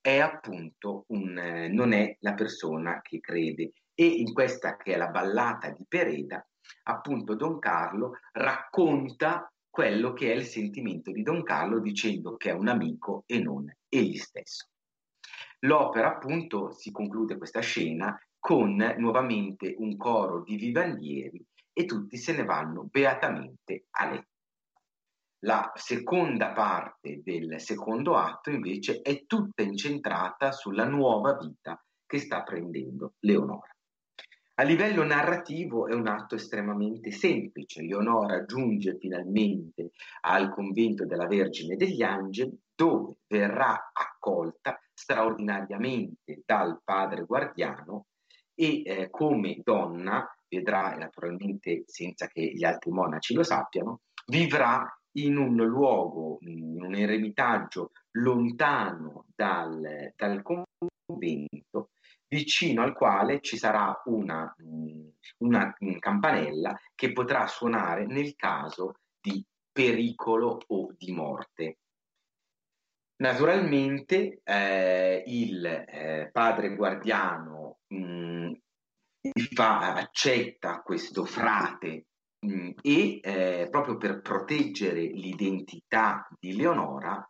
è 0.00 0.18
appunto 0.18 1.04
un, 1.10 1.38
eh, 1.38 1.68
non 1.68 1.92
è 1.92 2.16
la 2.18 2.34
persona 2.34 3.00
che 3.00 3.20
crede. 3.20 3.70
E 3.94 4.04
in 4.04 4.32
questa 4.32 4.76
che 4.76 4.94
è 4.94 4.96
la 4.96 5.10
ballata 5.10 5.70
di 5.70 5.84
Pereda, 5.86 6.44
appunto 6.86 7.36
Don 7.36 7.60
Carlo 7.60 8.18
racconta 8.32 9.48
quello 9.70 10.12
che 10.14 10.32
è 10.32 10.34
il 10.34 10.46
sentimento 10.46 11.12
di 11.12 11.22
Don 11.22 11.44
Carlo 11.44 11.78
dicendo 11.78 12.36
che 12.36 12.50
è 12.50 12.54
un 12.54 12.66
amico 12.66 13.22
e 13.24 13.38
non 13.38 13.72
egli 13.88 14.16
stesso. 14.16 14.66
L'opera 15.60 16.14
appunto 16.14 16.70
si 16.70 16.90
conclude 16.92 17.36
questa 17.36 17.60
scena 17.60 18.16
con 18.38 18.76
nuovamente 18.98 19.74
un 19.78 19.96
coro 19.96 20.42
di 20.42 20.56
vivandieri 20.56 21.44
e 21.72 21.84
tutti 21.84 22.16
se 22.16 22.32
ne 22.34 22.44
vanno 22.44 22.84
beatamente 22.84 23.86
a 23.90 24.10
letto. 24.10 24.26
La 25.42 25.70
seconda 25.74 26.52
parte 26.52 27.22
del 27.22 27.60
secondo 27.60 28.16
atto 28.16 28.50
invece 28.50 29.00
è 29.02 29.24
tutta 29.26 29.62
incentrata 29.62 30.52
sulla 30.52 30.84
nuova 30.84 31.36
vita 31.36 31.80
che 32.06 32.18
sta 32.18 32.42
prendendo 32.42 33.14
Leonora. 33.20 33.70
A 34.54 34.62
livello 34.64 35.04
narrativo 35.04 35.86
è 35.86 35.94
un 35.94 36.08
atto 36.08 36.34
estremamente 36.34 37.12
semplice. 37.12 37.82
Leonora 37.82 38.44
giunge 38.44 38.96
finalmente 38.98 39.92
al 40.22 40.50
convento 40.50 41.06
della 41.06 41.28
Vergine 41.28 41.76
degli 41.76 42.02
Angeli, 42.02 42.58
dove 42.74 43.18
verrà 43.28 43.92
accolta 43.92 44.76
straordinariamente 44.98 46.42
dal 46.44 46.80
padre 46.82 47.24
guardiano 47.24 48.06
e 48.52 48.82
eh, 48.84 49.10
come 49.10 49.60
donna, 49.62 50.28
vedrà 50.48 50.96
naturalmente 50.96 51.84
senza 51.86 52.26
che 52.26 52.42
gli 52.52 52.64
altri 52.64 52.90
monaci 52.90 53.32
lo 53.34 53.44
sappiano, 53.44 54.00
vivrà 54.26 54.84
in 55.12 55.36
un 55.36 55.54
luogo, 55.54 56.38
in 56.40 56.82
un 56.82 56.94
eremitaggio 56.96 57.92
lontano 58.12 59.26
dal, 59.36 60.12
dal 60.16 60.42
convento 60.42 61.90
vicino 62.26 62.82
al 62.82 62.94
quale 62.94 63.40
ci 63.40 63.56
sarà 63.56 64.02
una, 64.06 64.52
mm, 64.60 65.08
una, 65.44 65.74
campanella 66.00 66.76
che 66.96 67.12
potrà 67.12 67.46
suonare 67.46 68.04
nel 68.04 68.34
caso 68.34 68.96
di 69.20 69.44
pericolo 69.70 70.58
o 70.66 70.92
di 70.96 71.12
morte. 71.12 71.78
Naturalmente 73.20 74.40
eh, 74.44 75.24
il 75.26 75.64
eh, 75.66 76.30
padre 76.32 76.76
guardiano 76.76 77.78
mh, 77.88 78.52
fa, 79.54 79.94
accetta 79.94 80.80
questo 80.82 81.24
frate 81.24 82.06
mh, 82.46 82.70
e 82.80 83.18
eh, 83.20 83.68
proprio 83.70 83.96
per 83.96 84.20
proteggere 84.20 85.00
l'identità 85.00 86.28
di 86.38 86.54
Leonora 86.54 87.28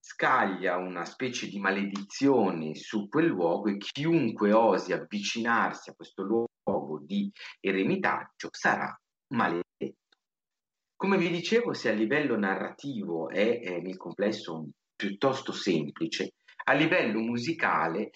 scaglia 0.00 0.78
una 0.78 1.04
specie 1.04 1.46
di 1.46 1.60
maledizione 1.60 2.74
su 2.74 3.08
quel 3.08 3.26
luogo 3.26 3.68
e 3.68 3.76
chiunque 3.76 4.52
osi 4.52 4.92
avvicinarsi 4.92 5.90
a 5.90 5.94
questo 5.94 6.22
luogo 6.22 6.98
di 7.04 7.30
eremitaggio 7.60 8.48
sarà 8.50 8.98
maledetto. 9.34 10.16
Come 10.96 11.18
vi 11.18 11.30
dicevo, 11.30 11.72
se 11.74 11.90
a 11.90 11.92
livello 11.92 12.36
narrativo 12.36 13.28
è, 13.28 13.60
è 13.60 13.80
nel 13.80 13.96
complesso 13.96 14.70
piuttosto 14.98 15.52
semplice, 15.52 16.32
a 16.64 16.72
livello 16.72 17.20
musicale 17.20 18.10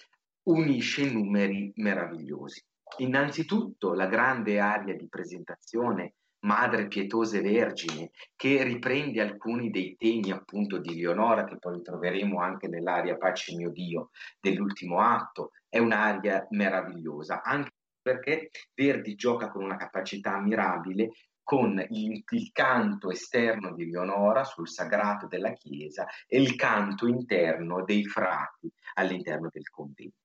unisce 0.49 1.09
numeri 1.09 1.73
meravigliosi. 1.77 2.61
Innanzitutto 2.99 3.95
la 3.95 4.07
grande 4.07 4.59
aria 4.59 4.97
di 4.97 5.07
presentazione 5.09 6.15
Madre 6.43 6.89
pietosa 6.89 7.39
e 7.39 7.41
vergine, 7.43 8.11
che 8.35 8.65
riprende 8.65 9.21
alcuni 9.21 9.71
dei 9.71 9.95
temi 9.97 10.33
appunto 10.33 10.79
di 10.79 10.97
Leonora, 10.97 11.45
che 11.45 11.57
poi 11.57 11.81
troveremo 11.81 12.41
anche 12.41 12.67
nell'aria 12.67 13.17
Pace 13.17 13.55
mio 13.55 13.71
Dio 13.71 14.11
dell'ultimo 14.41 14.99
atto, 14.99 15.53
è 15.69 15.79
un'aria 15.79 16.45
meravigliosa, 16.51 17.43
anche 17.43 17.71
perché 18.03 18.51
Verdi 18.75 19.15
gioca 19.15 19.53
con 19.53 19.63
una 19.63 19.77
capacità 19.77 20.35
ammirabile 20.35 21.13
con 21.43 21.85
il, 21.91 22.23
il, 22.29 22.53
canto 22.53 23.11
esterno 23.11 23.75
di 23.75 23.91
Leonora 23.91 24.45
sul 24.45 24.69
sagrato 24.69 25.27
della 25.27 25.53
Chiesa 25.53 26.07
e 26.27 26.41
il 26.41 26.55
canto 26.57 27.07
interno 27.07 27.85
dei 27.85 28.05
frati 28.05 28.73
all'interno 28.95 29.49
del 29.51 29.69
convento. 29.69 30.17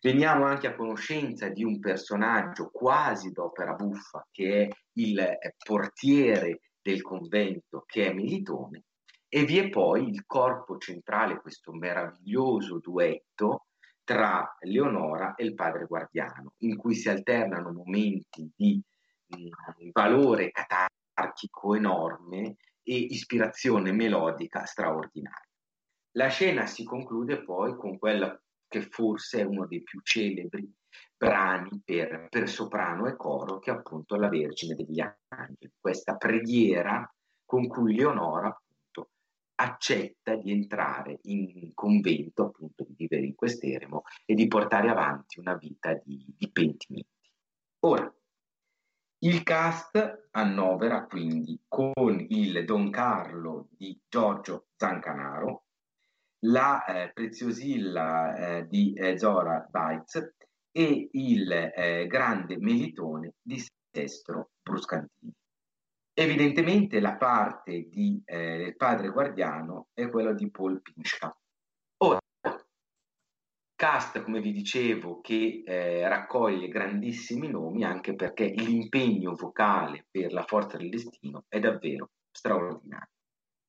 Veniamo 0.00 0.44
anche 0.44 0.66
a 0.66 0.74
conoscenza 0.74 1.48
di 1.48 1.64
un 1.64 1.78
personaggio 1.78 2.70
quasi 2.70 3.32
d'opera 3.32 3.74
buffa 3.74 4.26
che 4.30 4.62
è 4.62 4.68
il 4.94 5.18
eh, 5.18 5.54
portiere 5.62 6.60
del 6.80 7.02
convento 7.02 7.84
che 7.86 8.06
è 8.06 8.12
Militone 8.12 8.84
e 9.28 9.44
vi 9.44 9.58
è 9.58 9.68
poi 9.68 10.08
il 10.08 10.26
corpo 10.26 10.78
centrale, 10.78 11.40
questo 11.40 11.72
meraviglioso 11.72 12.78
duetto 12.78 13.66
tra 14.04 14.56
Leonora 14.60 15.34
e 15.34 15.44
il 15.44 15.54
padre 15.54 15.86
guardiano, 15.86 16.52
in 16.58 16.76
cui 16.76 16.94
si 16.94 17.08
alternano 17.08 17.72
momenti 17.72 18.48
di 18.54 18.80
mh, 19.26 19.90
valore 19.92 20.50
catartico 20.50 21.74
enorme 21.74 22.56
e 22.82 22.96
ispirazione 22.96 23.92
melodica 23.92 24.64
straordinaria. 24.64 25.48
La 26.16 26.28
scena 26.28 26.66
si 26.66 26.84
conclude 26.84 27.42
poi 27.42 27.74
con 27.76 27.98
quella 27.98 28.38
che 28.68 28.82
forse 28.82 29.40
è 29.40 29.44
uno 29.44 29.66
dei 29.66 29.82
più 29.82 30.00
celebri 30.02 30.70
brani 31.16 31.80
per, 31.84 32.28
per 32.28 32.48
soprano 32.48 33.06
e 33.06 33.16
coro, 33.16 33.58
che 33.58 33.70
è 33.70 33.74
appunto 33.74 34.16
la 34.16 34.28
Vergine 34.28 34.74
degli 34.74 35.00
Angeli. 35.00 35.72
Questa 35.80 36.16
preghiera 36.16 37.08
con 37.44 37.66
cui 37.66 37.94
Leonora 37.94 38.48
appunto 38.48 39.10
accetta 39.56 40.34
di 40.36 40.50
entrare 40.50 41.18
in 41.22 41.72
convento, 41.74 42.46
appunto 42.46 42.84
di 42.84 42.94
vivere 42.96 43.26
in 43.26 43.34
quest'eremo 43.34 44.02
e 44.24 44.34
di 44.34 44.46
portare 44.46 44.88
avanti 44.88 45.40
una 45.40 45.54
vita 45.54 45.94
di, 45.94 46.24
di 46.36 46.50
pentimenti. 46.50 47.08
Ora, 47.80 48.12
il 49.24 49.42
cast 49.42 50.28
annovera 50.32 51.06
quindi 51.06 51.58
con 51.66 52.26
il 52.28 52.62
Don 52.66 52.90
Carlo 52.90 53.68
di 53.70 53.98
Giorgio 54.06 54.66
Zancanaro, 54.76 55.64
la 56.40 56.84
eh, 56.84 57.10
preziosilla 57.12 58.36
eh, 58.36 58.66
di 58.66 58.92
eh, 58.92 59.18
Zora 59.18 59.66
Bites 59.70 60.34
e 60.70 61.08
il 61.12 61.50
eh, 61.50 62.06
grande 62.06 62.58
melitone 62.58 63.36
di 63.40 63.64
Sestro 63.90 64.50
Bruscantini. 64.62 65.32
Evidentemente 66.12 67.00
la 67.00 67.16
parte 67.16 67.88
di, 67.88 68.20
eh, 68.26 68.74
padre 68.76 69.08
guardiano 69.08 69.88
è 69.94 70.10
quella 70.10 70.34
di 70.34 70.50
Paul 70.50 70.82
Pinchka. 70.82 71.34
Cast, 73.76 74.22
come 74.22 74.40
vi 74.40 74.52
dicevo, 74.52 75.20
che 75.20 75.62
eh, 75.66 76.08
raccoglie 76.08 76.68
grandissimi 76.68 77.48
nomi 77.48 77.84
anche 77.84 78.14
perché 78.14 78.46
l'impegno 78.46 79.34
vocale 79.34 80.06
per 80.10 80.32
la 80.32 80.44
forza 80.44 80.76
del 80.76 80.90
destino 80.90 81.44
è 81.48 81.58
davvero 81.58 82.10
straordinario. 82.30 83.10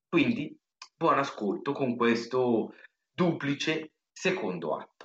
Quindi 0.08 0.56
buon 0.96 1.18
ascolto 1.18 1.72
con 1.72 1.96
questo 1.96 2.74
duplice 3.12 3.94
secondo 4.12 4.76
atto. 4.76 5.05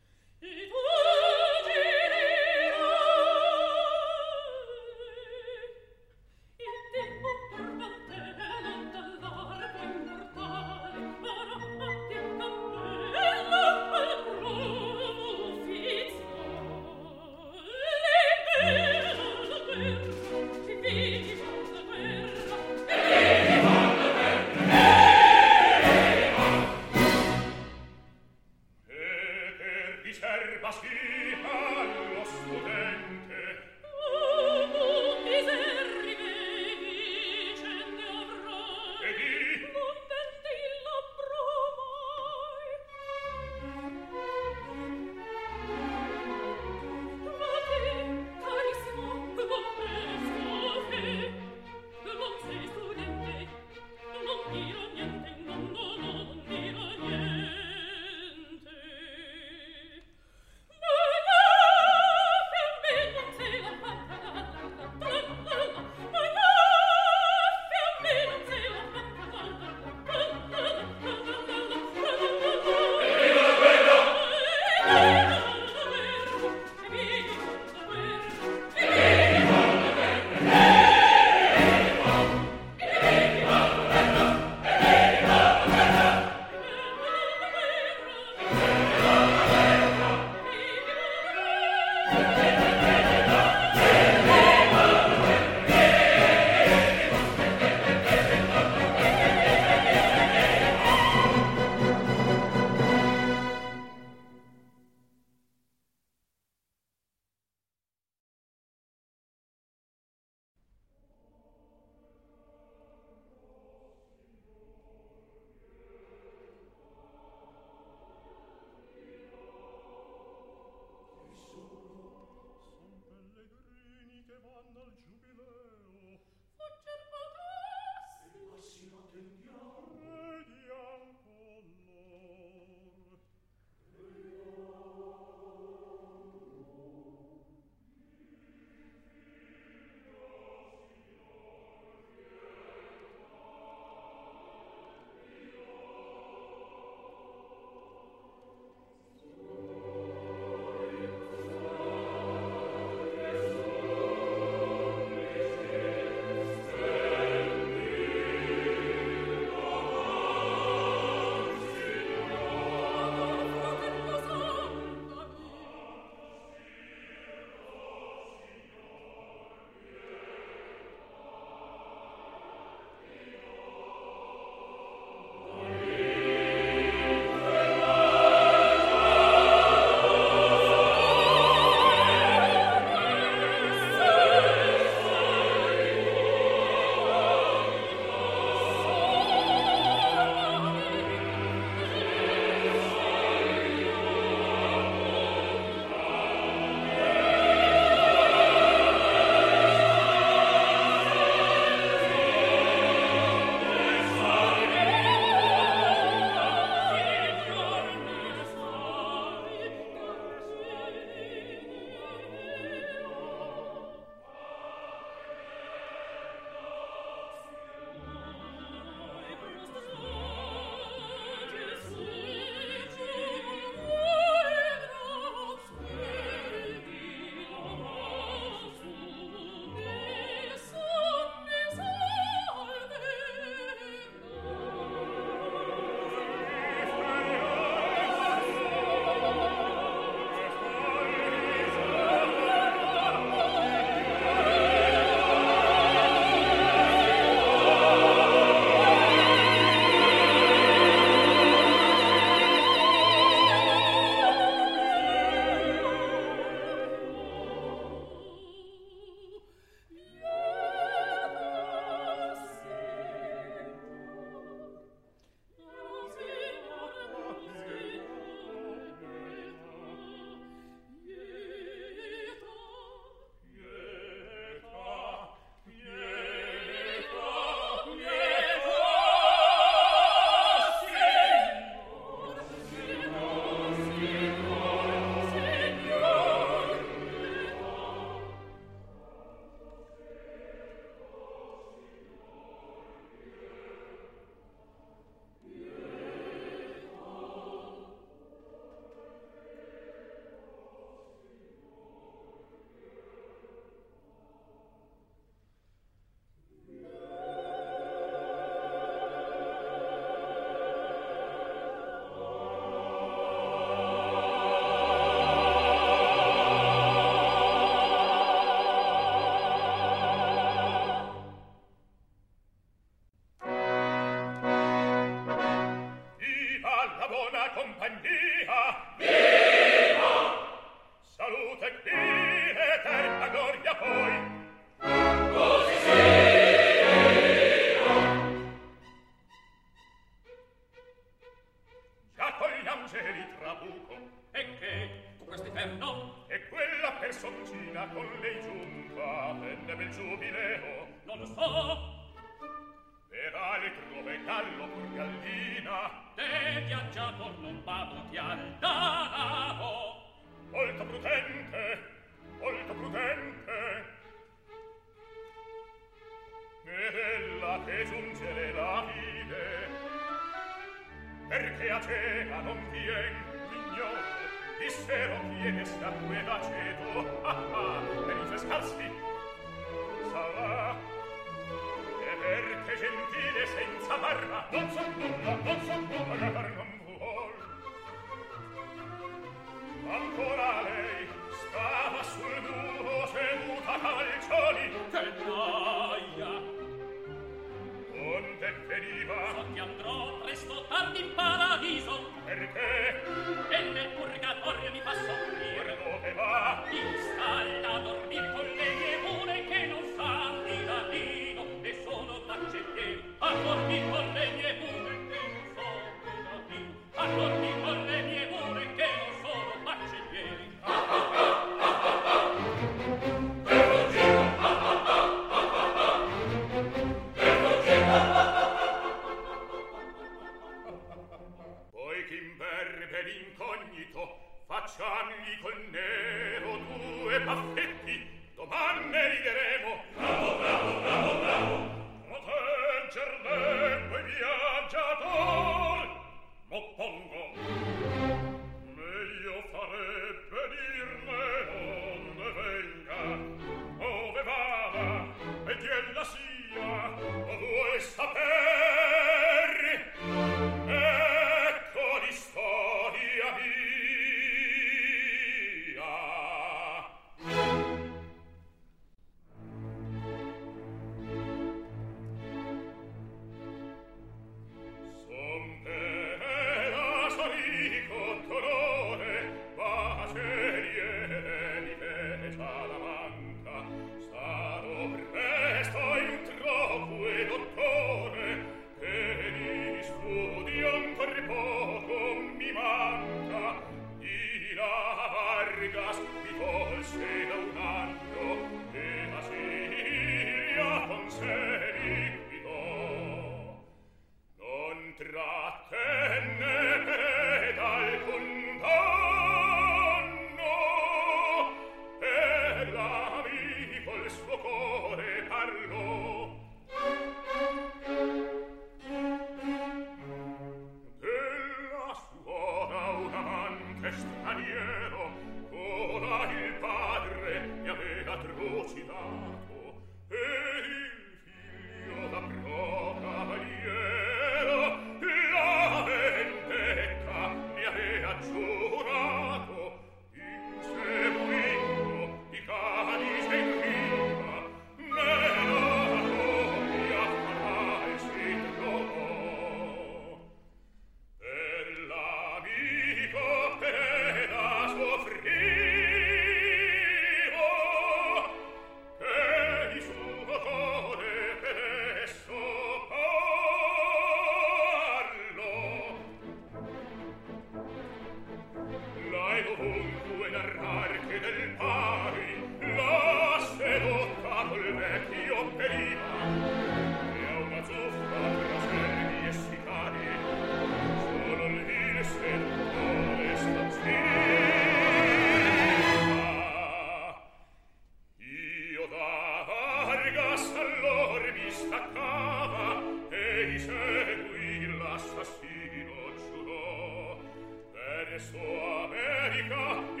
sua 598.19 598.85
America 598.85 600.00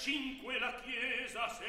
cinque 0.00 0.58
la 0.58 0.72
chiesa 0.82 1.46
s'è 1.46 1.66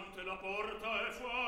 cante 0.00 0.22
la 0.22 0.36
porta 0.36 1.06
e 1.06 1.12
fuori. 1.12 1.39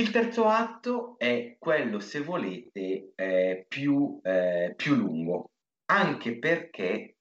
Il 0.00 0.12
terzo 0.12 0.46
atto 0.46 1.18
è 1.18 1.56
quello, 1.58 2.00
se 2.00 2.22
volete, 2.22 3.12
eh, 3.14 3.66
più, 3.68 4.18
eh, 4.22 4.72
più, 4.74 4.94
lungo, 4.94 5.50
anche 5.92 6.38
perché 6.38 7.16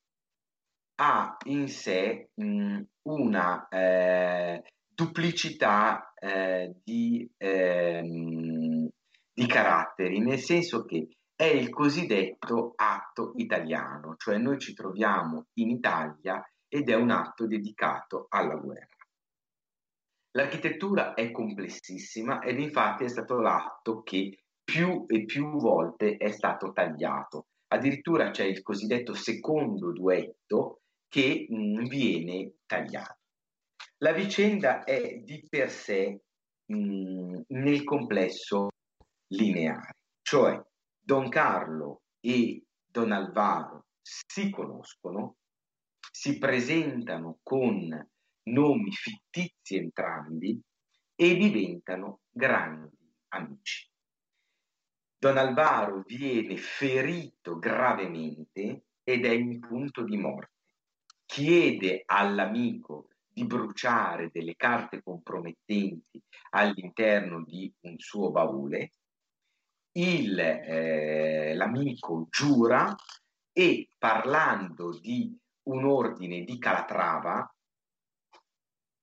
ha 1.02 1.36
in 1.48 1.68
sé 1.68 2.30
mh, 2.36 2.82
una 3.10 3.68
eh, 3.68 4.64
duplicità 4.88 6.14
eh, 6.14 6.74
di, 6.82 7.30
ehm, 7.36 8.88
di 9.34 9.46
caratteri, 9.46 10.22
nel 10.22 10.40
senso 10.40 10.86
che 10.86 11.10
è 11.36 11.48
il 11.48 11.68
cosiddetto 11.68 12.72
atto 12.78 13.34
italiano, 13.36 14.16
cioè 14.16 14.38
noi 14.38 14.58
ci 14.58 14.74
troviamo 14.74 15.48
in 15.56 15.70
Italia 15.70 16.42
ed 16.70 16.90
è 16.90 16.96
un 16.96 17.12
atto 17.12 17.46
dedicato 17.46 18.28
alla 18.30 18.56
guerra. 18.56 18.89
L'architettura 20.32 21.16
è 21.16 21.32
complessissima 21.32 22.40
ed 22.42 22.60
infatti 22.60 23.04
è 23.04 23.08
stato 23.08 23.40
l'atto 23.40 24.04
che 24.04 24.44
più 24.64 25.06
e 25.08 25.26
più 25.26 25.58
volte 25.58 26.18
è 26.18 26.30
stato 26.32 26.72
tagliato. 26.72 27.48
Addirittura 27.72 28.30
c'è 28.30 28.46
il 28.46 28.62
cosiddetto 28.62 29.14
secondo 29.14 29.92
duetto 29.92 30.82
che 31.08 31.48
mh, 31.50 31.88
viene 31.88 32.54
tagliato. 32.66 33.18
La 33.98 34.14
vicenda 34.14 34.84
è 34.84 35.18
di 35.18 35.46
per 35.50 35.70
sé 35.72 36.22
mh, 36.66 37.42
nel 37.48 37.84
complesso 37.84 38.70
lineare, 39.34 39.96
cioè 40.22 40.62
Don 41.00 41.30
Carlo 41.30 42.04
e 42.20 42.64
Don 42.86 43.12
Alvaro 43.12 43.86
si 44.02 44.50
conoscono, 44.50 45.36
si 46.12 46.38
presentano 46.38 47.40
con 47.44 48.08
nomi 48.52 48.92
fittizi 48.92 49.76
entrambi 49.76 50.60
e 51.16 51.36
diventano 51.36 52.22
grandi 52.30 52.98
amici. 53.30 53.88
Don 55.18 55.38
Alvaro 55.38 56.04
viene 56.06 56.56
ferito 56.56 57.60
gravemente 57.60 58.86
ed 59.04 59.26
è 59.26 59.32
in 59.32 59.60
punto 59.60 60.04
di 60.04 60.18
morte. 60.18 60.54
Chiede 61.26 62.04
all'amico 62.06 63.10
di 63.28 63.46
bruciare 63.46 64.30
delle 64.32 64.56
carte 64.56 65.04
compromettenti 65.04 66.22
all'interno 66.52 67.44
di 67.44 67.72
un 67.82 67.98
suo 67.98 68.32
baule. 68.32 68.92
Il, 69.92 70.40
eh, 70.40 71.54
l'amico 71.54 72.28
giura 72.30 72.96
e 73.52 73.90
parlando 73.98 74.98
di 74.98 75.38
un 75.64 75.84
ordine 75.84 76.44
di 76.44 76.58
Calatrava, 76.58 77.54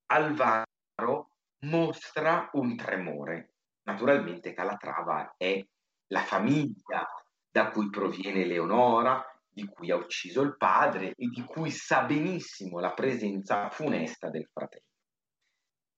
Alvaro 0.07 1.31
mostra 1.62 2.49
un 2.53 2.77
tremore. 2.77 3.55
Naturalmente 3.83 4.53
Calatrava 4.53 5.35
è 5.37 5.61
la 6.09 6.23
famiglia 6.23 7.07
da 7.51 7.70
cui 7.70 7.91
proviene 7.91 8.45
Leonora, 8.45 9.24
di 9.49 9.66
cui 9.66 9.91
ha 9.91 9.97
ucciso 9.97 10.43
il 10.43 10.57
padre 10.57 11.15
e 11.16 11.27
di 11.28 11.43
cui 11.43 11.70
sa 11.70 12.05
benissimo 12.05 12.78
la 12.78 12.93
presenza 12.93 13.70
funesta 13.70 14.28
del 14.28 14.47
fratello. 14.53 14.85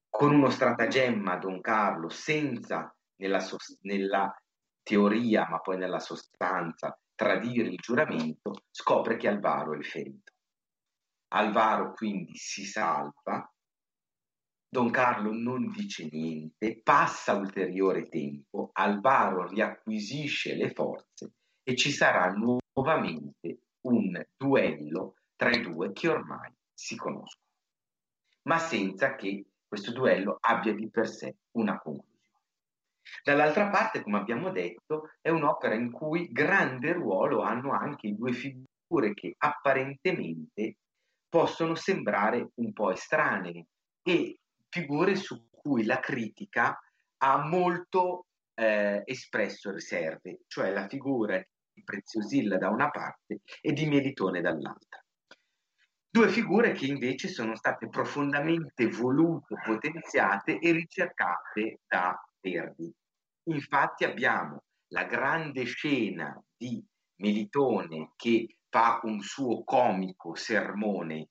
Con 0.09 0.35
uno 0.35 0.49
stratagemma 0.49 1.37
Don 1.37 1.61
Carlo, 1.61 2.09
senza 2.09 2.95
nella, 3.17 3.45
nella 3.81 4.43
teoria 4.83 5.47
ma 5.49 5.59
poi 5.59 5.77
nella 5.77 5.99
sostanza 5.99 6.99
tradire 7.15 7.69
il 7.69 7.79
giuramento, 7.79 8.63
scopre 8.71 9.17
che 9.17 9.29
Alvaro 9.29 9.75
è 9.75 9.83
ferito. 9.83 10.33
Alvaro 11.33 11.93
quindi 11.93 12.37
si 12.37 12.65
salva 12.65 13.53
Don 14.71 14.91
Carlo 14.91 15.33
non 15.33 15.71
dice 15.71 16.09
niente, 16.11 16.81
passa 16.83 17.35
ulteriore 17.35 18.09
tempo, 18.09 18.69
Alvaro 18.75 19.49
riacquisisce 19.49 20.55
le 20.55 20.73
forze 20.73 21.33
e 21.63 21.75
ci 21.75 21.91
sarà 21.91 22.31
nuovamente 22.33 23.61
un 23.87 24.23
duello 24.37 25.15
tra 25.37 25.51
i 25.51 25.63
due 25.63 25.93
che 25.93 26.09
ormai 26.09 26.53
si 26.75 26.97
conoscono, 26.97 27.47
ma 28.43 28.59
senza 28.59 29.15
che 29.15 29.47
questo 29.67 29.93
duello 29.93 30.37
abbia 30.39 30.75
di 30.75 30.91
per 30.91 31.09
sé 31.09 31.37
una 31.53 31.79
conclusione. 31.79 32.07
Dall'altra 33.25 33.71
parte, 33.71 34.03
come 34.03 34.19
abbiamo 34.19 34.51
detto, 34.51 35.13
è 35.23 35.31
un'opera 35.31 35.75
in 35.75 35.91
cui 35.91 36.29
grande 36.31 36.93
ruolo 36.93 37.41
hanno 37.41 37.73
anche 37.73 38.15
due 38.15 38.33
figure 38.33 39.15
che 39.15 39.35
apparentemente 39.39 40.77
possono 41.27 41.75
sembrare 41.75 42.51
un 42.57 42.73
po' 42.75 42.91
estranee 42.91 43.67
e 44.03 44.39
figure 44.69 45.17
su 45.17 45.49
cui 45.51 45.85
la 45.85 45.99
critica 46.01 46.79
ha 47.19 47.45
molto 47.47 48.27
eh, 48.55 49.03
espresso 49.05 49.71
riserve, 49.71 50.41
cioè 50.47 50.73
la 50.73 50.89
figura 50.89 51.37
di 51.73 51.83
Preziosilla 51.85 52.59
da 52.59 52.71
una 52.71 52.91
parte 52.91 53.41
e 53.61 53.73
di 53.73 53.87
Melitone 53.87 54.41
dall'altra. 54.41 55.03
Due 56.11 56.29
figure 56.31 56.73
che 56.73 56.87
invece 56.87 57.29
sono 57.29 57.55
state 57.55 57.89
profondamente 57.89 58.89
volute, 58.89 59.55
potenziate 59.65 60.59
e 60.59 60.73
ricercate 60.73 61.81
da 61.87 62.19
Verdi. 62.41 62.93
Infatti 63.49 64.05
abbiamo 64.05 64.65
la 64.89 65.05
grande 65.05 65.65
scena 65.65 66.43
di 66.57 66.83
Melitone 67.17 68.13
che 68.17 68.57
fa 68.69 69.01
un 69.03 69.21
suo 69.21 69.65
comico 69.65 70.35
sermone 70.35 71.29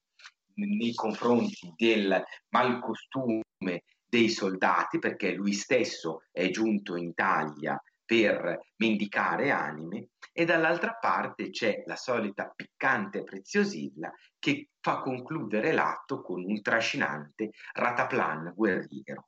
nei 0.57 0.93
confronti 0.93 1.73
del 1.75 2.23
malcostume 2.49 3.83
dei 4.09 4.29
soldati, 4.29 4.99
perché 4.99 5.33
lui 5.33 5.53
stesso 5.53 6.23
è 6.31 6.49
giunto 6.49 6.95
in 6.95 7.09
Italia 7.09 7.81
per 8.05 8.59
mendicare 8.77 9.51
anime, 9.51 10.09
e 10.31 10.45
dall'altra 10.45 10.93
parte 10.93 11.49
c'è 11.49 11.83
la 11.85 11.97
solita 11.97 12.51
piccante 12.55 13.23
preziosilla 13.23 14.13
che 14.39 14.69
fa 14.79 15.01
concludere 15.01 15.73
l'atto 15.73 16.21
con 16.21 16.43
un 16.43 16.61
trascinante 16.61 17.51
rataplan 17.73 18.53
guerriero. 18.55 19.27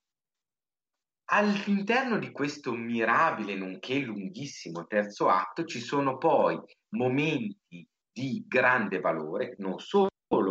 All'interno 1.32 2.18
di 2.18 2.32
questo 2.32 2.74
mirabile, 2.74 3.56
nonché 3.56 4.00
lunghissimo 4.00 4.86
terzo 4.88 5.28
atto, 5.28 5.66
ci 5.66 5.80
sono 5.80 6.18
poi 6.18 6.58
momenti 6.96 7.88
di 8.12 8.46
grande 8.48 9.00
valore, 9.00 9.56
non 9.58 9.78
solo 9.80 10.08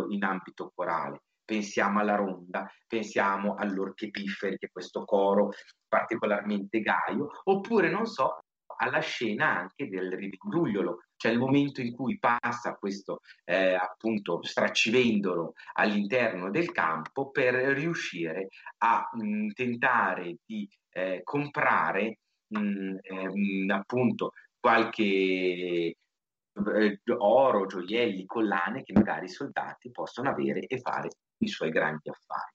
in 0.09 0.23
ambito 0.23 0.71
corale. 0.73 1.23
Pensiamo 1.43 1.99
alla 1.99 2.15
ronda, 2.15 2.71
pensiamo 2.87 3.55
all'Orche 3.55 4.09
Pifferi, 4.11 4.57
che 4.57 4.67
è 4.67 4.71
questo 4.71 5.03
coro 5.03 5.51
particolarmente 5.87 6.79
gaio, 6.81 7.29
oppure, 7.45 7.89
non 7.89 8.05
so, 8.05 8.37
alla 8.81 8.99
scena 8.99 9.57
anche 9.57 9.89
del 9.89 10.11
ridugliolo, 10.11 11.03
cioè 11.15 11.31
il 11.31 11.39
momento 11.39 11.81
in 11.81 11.93
cui 11.93 12.17
passa 12.17 12.75
questo 12.75 13.19
eh, 13.43 13.73
appunto 13.73 14.41
stracivendolo 14.43 15.53
all'interno 15.73 16.49
del 16.49 16.71
campo 16.71 17.29
per 17.29 17.55
riuscire 17.55 18.47
a 18.79 19.09
mh, 19.11 19.23
mm, 19.23 19.49
tentare 19.49 20.37
di 20.45 20.69
eh, 20.91 21.21
comprare 21.23 22.19
mh, 22.47 22.59
mm, 22.59 22.97
eh, 23.01 23.73
appunto 23.73 24.31
qualche 24.59 25.95
eh, 26.75 27.01
oro, 27.17 27.65
gioielli, 27.65 28.25
collane 28.25 28.83
che 28.83 28.93
magari 28.93 29.25
i 29.25 29.29
soldati 29.29 29.91
possono 29.91 30.29
avere 30.29 30.61
e 30.61 30.79
fare 30.79 31.09
i 31.37 31.47
suoi 31.47 31.69
grandi 31.69 32.09
affari. 32.09 32.53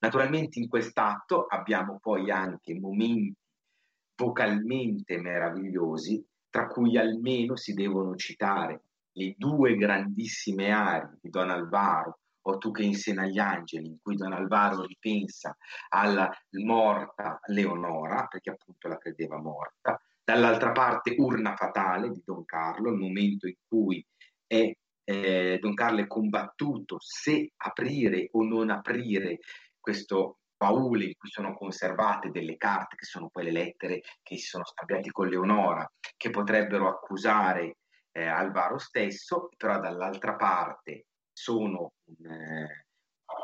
Naturalmente 0.00 0.58
in 0.58 0.68
quest'atto 0.68 1.46
abbiamo 1.46 1.98
poi 2.00 2.30
anche 2.30 2.78
momenti 2.78 3.36
vocalmente 4.16 5.20
meravigliosi, 5.20 6.24
tra 6.48 6.66
cui 6.66 6.96
almeno 6.96 7.56
si 7.56 7.74
devono 7.74 8.14
citare 8.14 8.82
le 9.12 9.34
due 9.36 9.76
grandissime 9.76 10.70
aree 10.70 11.18
di 11.20 11.30
Don 11.30 11.50
Alvaro, 11.50 12.18
o 12.46 12.58
tu 12.58 12.70
che 12.70 12.82
insegna 12.82 13.22
agli 13.22 13.38
angeli, 13.38 13.86
in 13.86 13.98
cui 14.02 14.16
Don 14.16 14.32
Alvaro 14.32 14.84
ripensa 14.84 15.56
alla 15.88 16.30
morta 16.62 17.40
Leonora, 17.46 18.26
perché 18.26 18.50
appunto 18.50 18.88
la 18.88 18.98
credeva 18.98 19.38
morta, 19.40 19.98
dall'altra 20.24 20.72
parte 20.72 21.14
Urna 21.18 21.54
Fatale 21.54 22.10
di 22.10 22.22
Don 22.24 22.44
Carlo, 22.44 22.90
il 22.90 22.98
momento 22.98 23.46
in 23.46 23.56
cui 23.68 24.04
è, 24.46 24.72
eh, 25.04 25.58
Don 25.60 25.74
Carlo 25.74 26.00
è 26.00 26.06
combattuto 26.06 26.96
se 26.98 27.52
aprire 27.56 28.28
o 28.32 28.42
non 28.42 28.70
aprire 28.70 29.40
questo 29.78 30.38
baule 30.56 31.04
in 31.04 31.12
cui 31.18 31.28
sono 31.28 31.54
conservate 31.54 32.30
delle 32.30 32.56
carte, 32.56 32.96
che 32.96 33.04
sono 33.04 33.28
quelle 33.28 33.50
lettere 33.50 34.00
che 34.22 34.36
si 34.36 34.46
sono 34.46 34.64
scambiate 34.64 35.10
con 35.10 35.28
Leonora, 35.28 35.86
che 36.16 36.30
potrebbero 36.30 36.88
accusare 36.88 37.76
eh, 38.12 38.24
Alvaro 38.24 38.78
stesso, 38.78 39.50
però 39.56 39.78
dall'altra 39.78 40.36
parte 40.36 41.06
sono 41.32 41.92
un, 42.04 42.26
eh, 42.30 42.86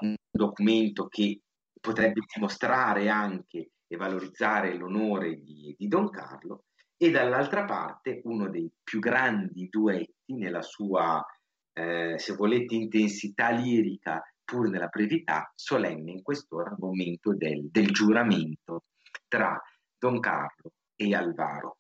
un 0.01 0.15
documento 0.31 1.09
che 1.09 1.41
potrebbe 1.79 2.21
dimostrare 2.33 3.09
anche 3.09 3.73
e 3.87 3.97
valorizzare 3.97 4.75
l'onore 4.75 5.35
di, 5.41 5.75
di 5.77 5.89
Don 5.89 6.09
Carlo 6.09 6.65
e 7.03 7.11
dall'altra 7.11 7.65
parte 7.65 8.21
uno 8.25 8.51
dei 8.51 8.71
più 8.85 8.99
grandi 8.99 9.71
duetti 9.71 10.35
nella 10.35 10.61
sua, 10.61 11.25
eh, 11.73 12.19
se 12.19 12.35
volete, 12.35 12.75
intensità 12.75 13.49
lirica, 13.49 14.23
pur 14.45 14.69
nella 14.69 14.89
brevità, 14.89 15.51
solenne 15.55 16.11
in 16.11 16.23
quest'ora, 16.23 16.69
al 16.69 16.77
momento 16.79 17.35
del, 17.35 17.71
del 17.71 17.91
giuramento 17.91 18.85
tra 19.29 19.59
Don 19.99 20.21
Carlo 20.21 20.73
e 20.95 21.15
Alvaro. 21.15 21.79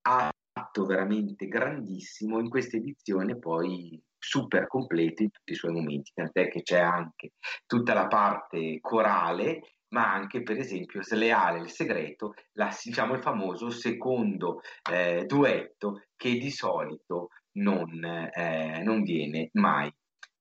Atto 0.00 0.86
veramente 0.86 1.48
grandissimo, 1.48 2.38
in 2.38 2.48
questa 2.48 2.78
edizione 2.78 3.38
poi 3.38 4.02
super 4.18 4.68
completo 4.68 5.22
in 5.22 5.30
tutti 5.30 5.52
i 5.52 5.56
suoi 5.56 5.72
momenti, 5.72 6.12
tant'è 6.14 6.48
che 6.48 6.62
c'è 6.62 6.78
anche 6.78 7.32
tutta 7.66 7.92
la 7.92 8.06
parte 8.06 8.78
corale 8.80 9.76
ma 9.96 10.12
anche 10.12 10.42
per 10.42 10.58
esempio 10.58 11.02
Sleale 11.02 11.60
il 11.60 11.70
segreto, 11.70 12.34
la, 12.52 12.70
diciamo 12.84 13.14
il 13.14 13.22
famoso 13.22 13.70
secondo 13.70 14.60
eh, 14.92 15.24
duetto 15.24 16.02
che 16.14 16.36
di 16.36 16.50
solito 16.50 17.30
non, 17.52 18.04
eh, 18.04 18.82
non 18.84 19.02
viene 19.02 19.48
mai 19.54 19.90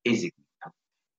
eseguito. 0.01 0.43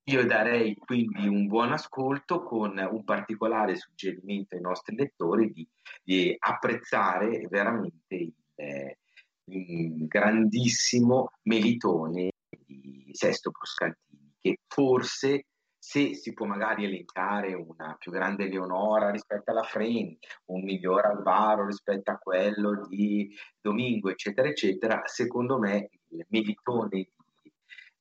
Io 0.08 0.26
darei 0.26 0.76
quindi 0.76 1.26
un 1.26 1.46
buon 1.46 1.72
ascolto 1.72 2.42
con 2.42 2.78
un 2.78 3.04
particolare 3.04 3.74
suggerimento 3.74 4.54
ai 4.54 4.60
nostri 4.60 4.94
lettori 4.94 5.50
di, 5.50 5.66
di 6.04 6.36
apprezzare 6.38 7.40
veramente 7.48 8.14
il, 8.14 8.34
eh, 8.56 8.98
il, 9.44 10.06
grandissimo 10.06 11.30
melitone 11.44 12.32
di 12.66 13.08
Sesto 13.12 13.50
Bruscantini, 13.50 14.34
che 14.42 14.58
forse 14.68 15.46
se 15.86 16.14
si 16.14 16.32
può 16.32 16.46
magari 16.46 16.84
elencare 16.84 17.54
una 17.54 17.94
più 17.96 18.10
grande 18.10 18.48
Leonora 18.48 19.12
rispetto 19.12 19.52
alla 19.52 19.62
Freni, 19.62 20.18
un 20.46 20.64
miglior 20.64 21.06
Alvaro 21.06 21.64
rispetto 21.64 22.10
a 22.10 22.18
quello 22.18 22.84
di 22.88 23.32
Domingo, 23.60 24.10
eccetera, 24.10 24.48
eccetera, 24.48 25.02
secondo 25.04 25.60
me 25.60 25.90
il 26.08 26.26
melitone 26.28 26.88
di 26.88 27.08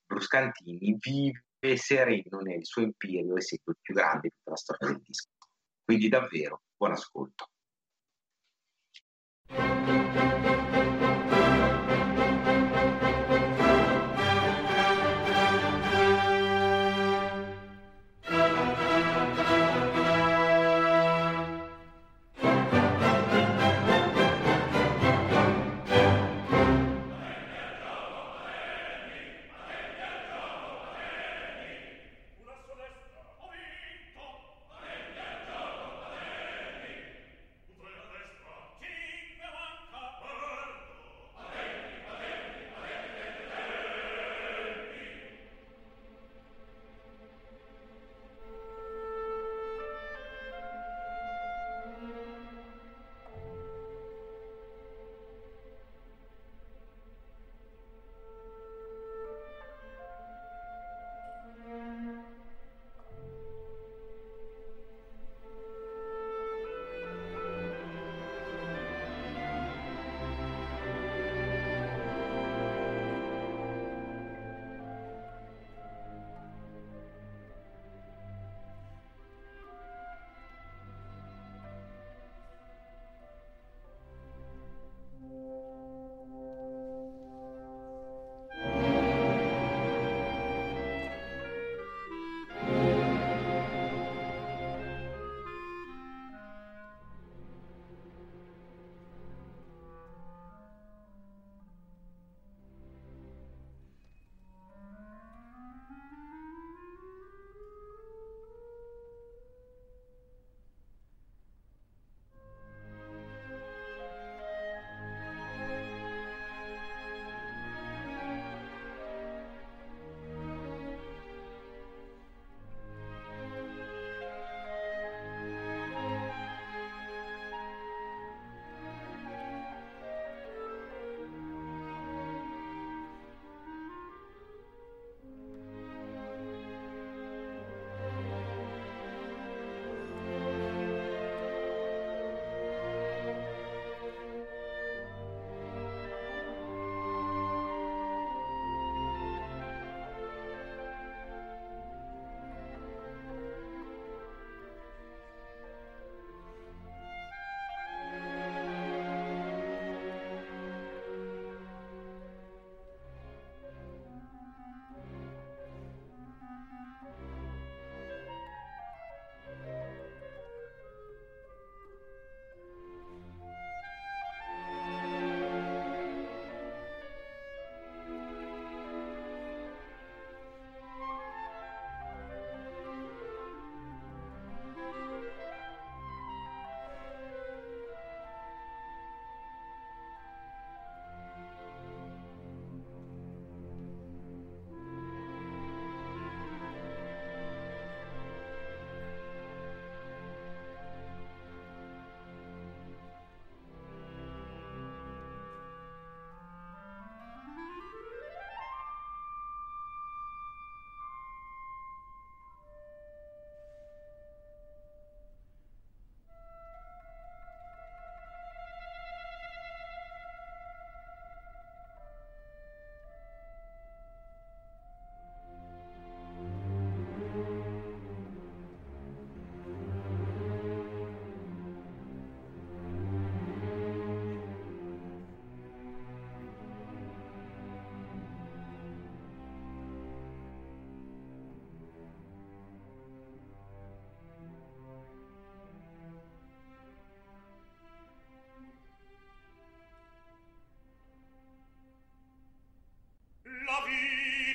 Bruscantini 0.04 0.98
vive 1.00 1.78
sereno 1.78 2.40
nel 2.40 2.66
suo 2.66 2.82
imperio, 2.82 3.38
essendo 3.38 3.70
il 3.70 3.78
più 3.80 3.94
grande 3.94 4.30
di 4.30 4.34
tutta 4.36 4.50
la 4.50 4.58
storia 4.58 4.88
del 4.88 5.02
disco. 5.06 5.30
Quindi 5.84 6.10
davvero, 6.10 6.64
buon 6.76 6.92
ascolto. 6.92 7.50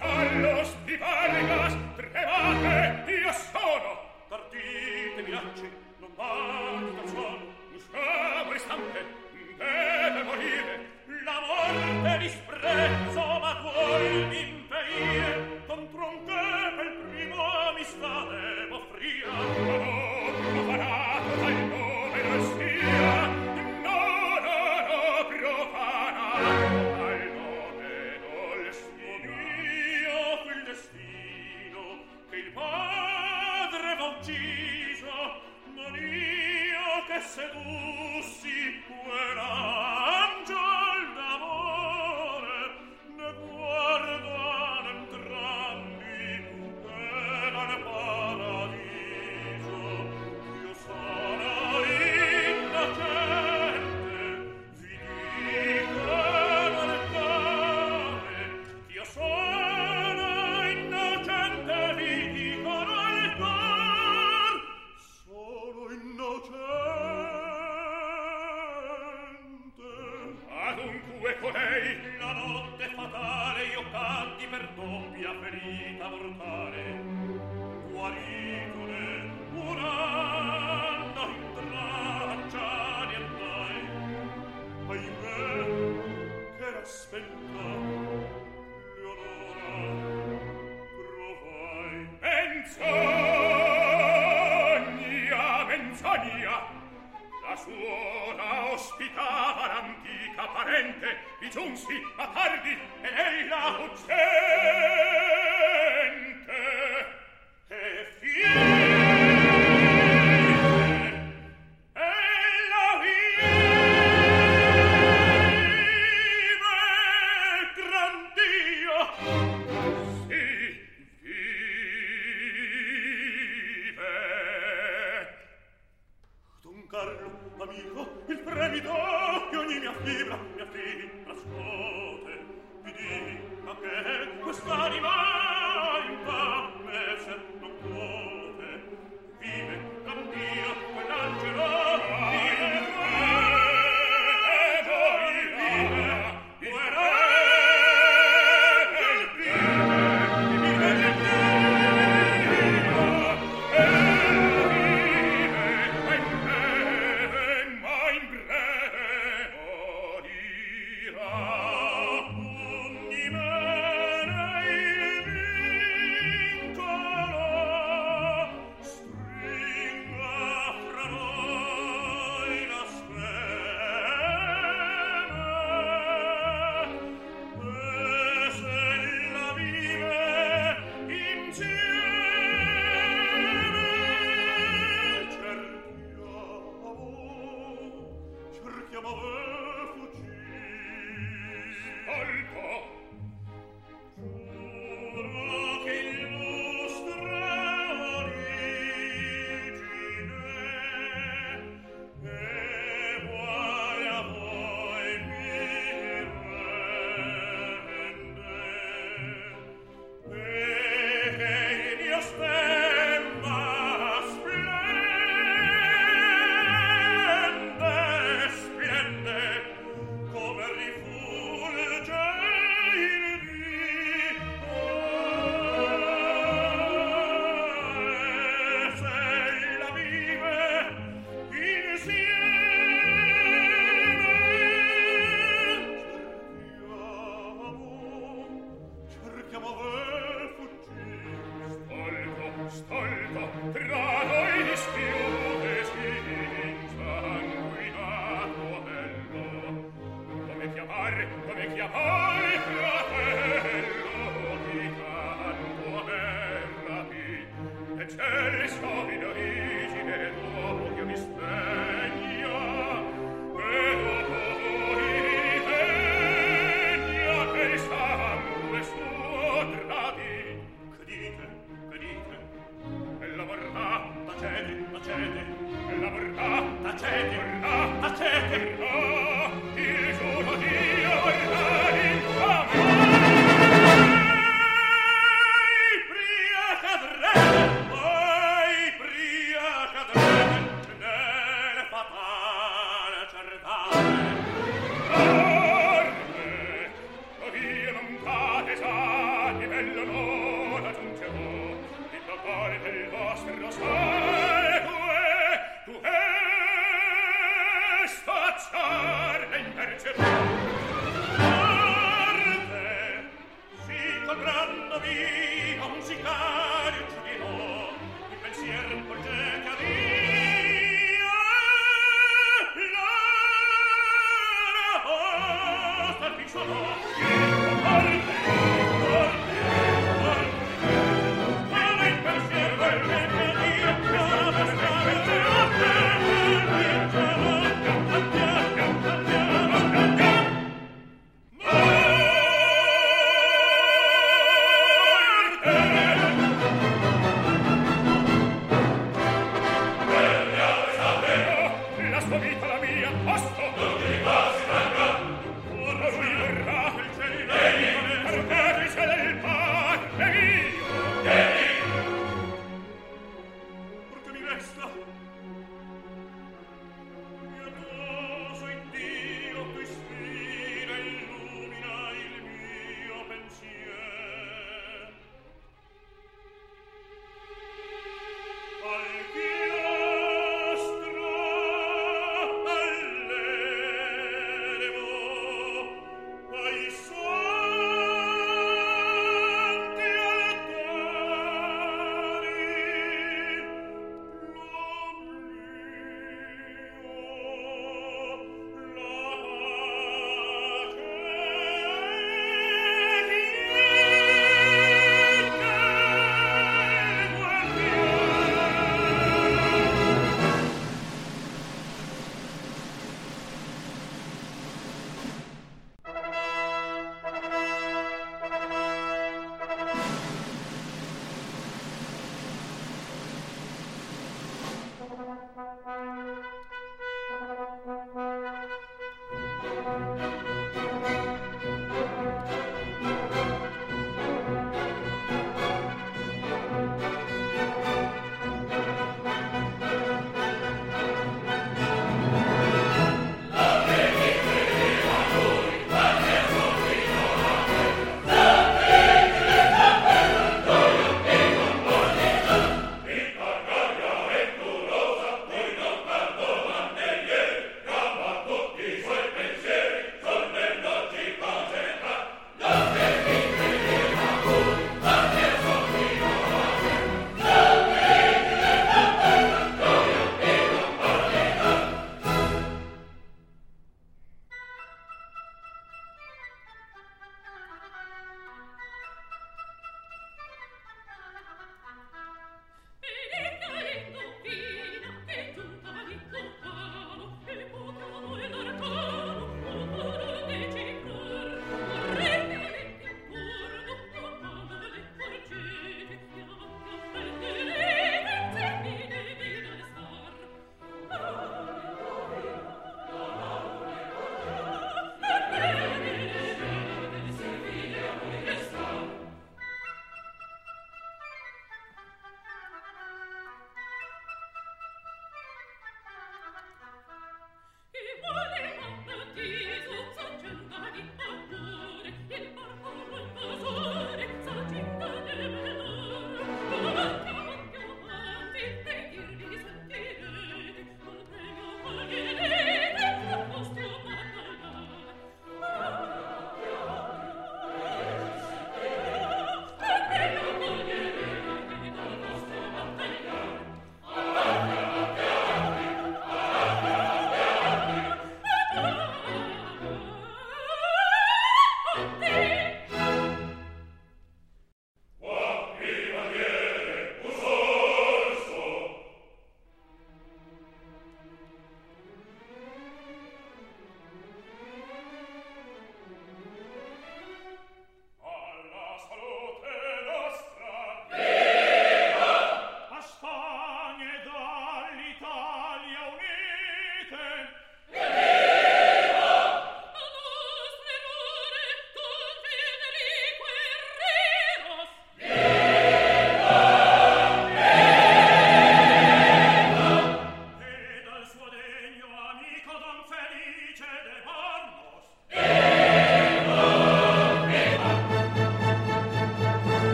come 0.00 0.28
chiamare 0.28 0.87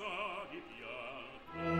forza 0.00 0.46
di 0.50 0.62
pianto. 1.54 1.79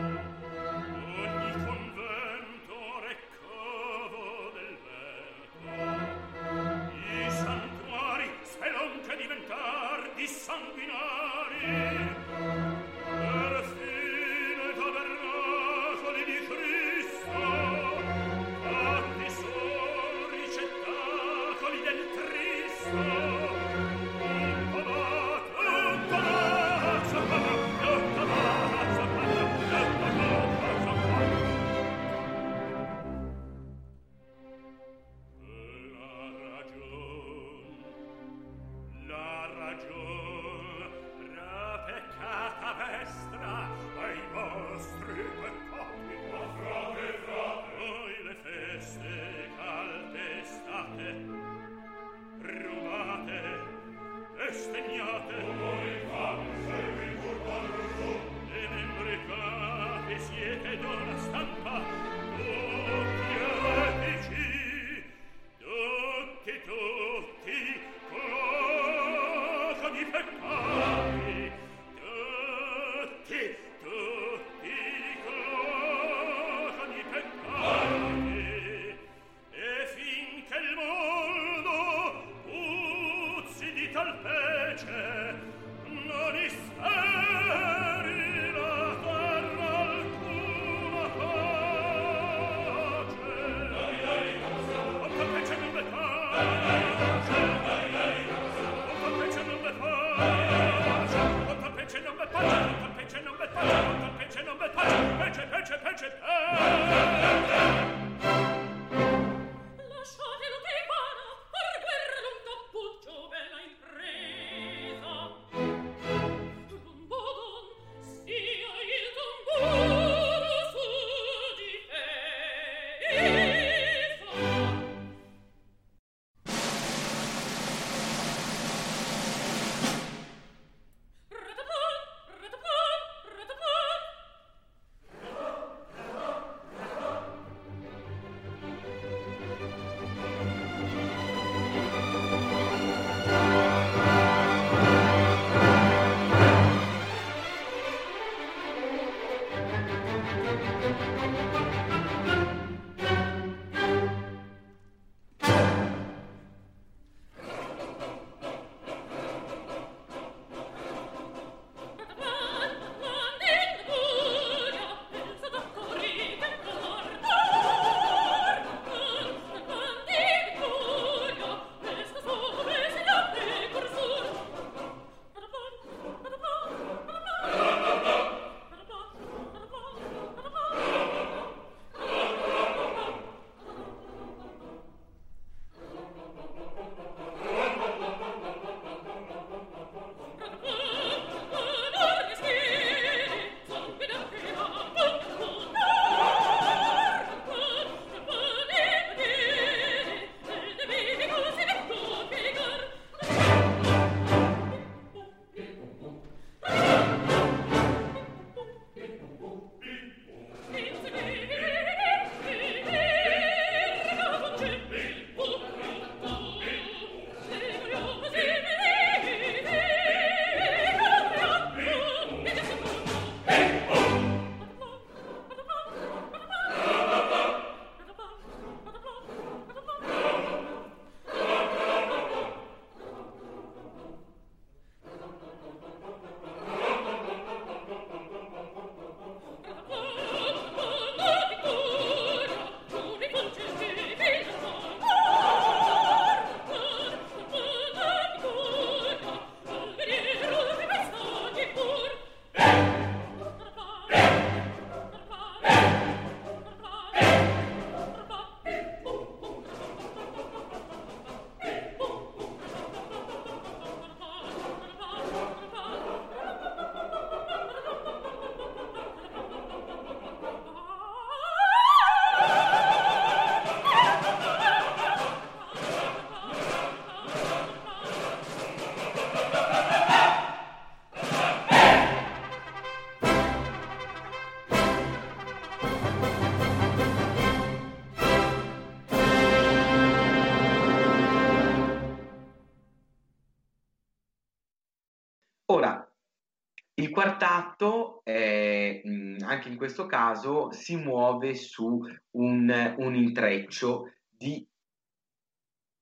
Il 297.10 297.16
quartatto, 297.16 298.20
eh, 298.22 299.02
anche 299.40 299.68
in 299.68 299.76
questo 299.76 300.06
caso, 300.06 300.70
si 300.70 300.94
muove 300.94 301.56
su 301.56 302.00
un, 302.36 302.94
un 302.98 303.14
intreccio 303.16 304.12
di 304.28 304.64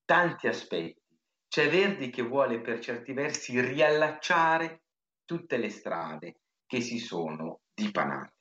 tanti 0.05 0.49
aspetti. 0.49 1.01
C'è 1.49 1.71
Verdi 1.71 2.11
che 2.11 2.21
vuole 2.21 2.61
per 2.61 2.81
certi 2.81 3.15
versi 3.15 3.59
riallacciare 3.59 4.83
tutte 5.25 5.57
le 5.57 5.71
strade 5.71 6.41
che 6.67 6.83
si 6.83 6.99
sono 6.99 7.61
dipanate. 7.73 8.35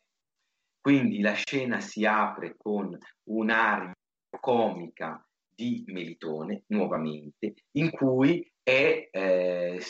Quindi 0.82 1.22
la 1.22 1.36
scena 1.36 1.80
si 1.80 2.06
apre 2.06 2.58
con 2.58 2.98
un'aria 3.30 3.94
comica 4.42 5.26
di 5.56 5.86
Melitone, 5.88 6.64
nuovamente, 6.68 7.54
in 7.78 7.92
cui 7.92 8.46
è 8.62 9.08
eh, 9.10 9.82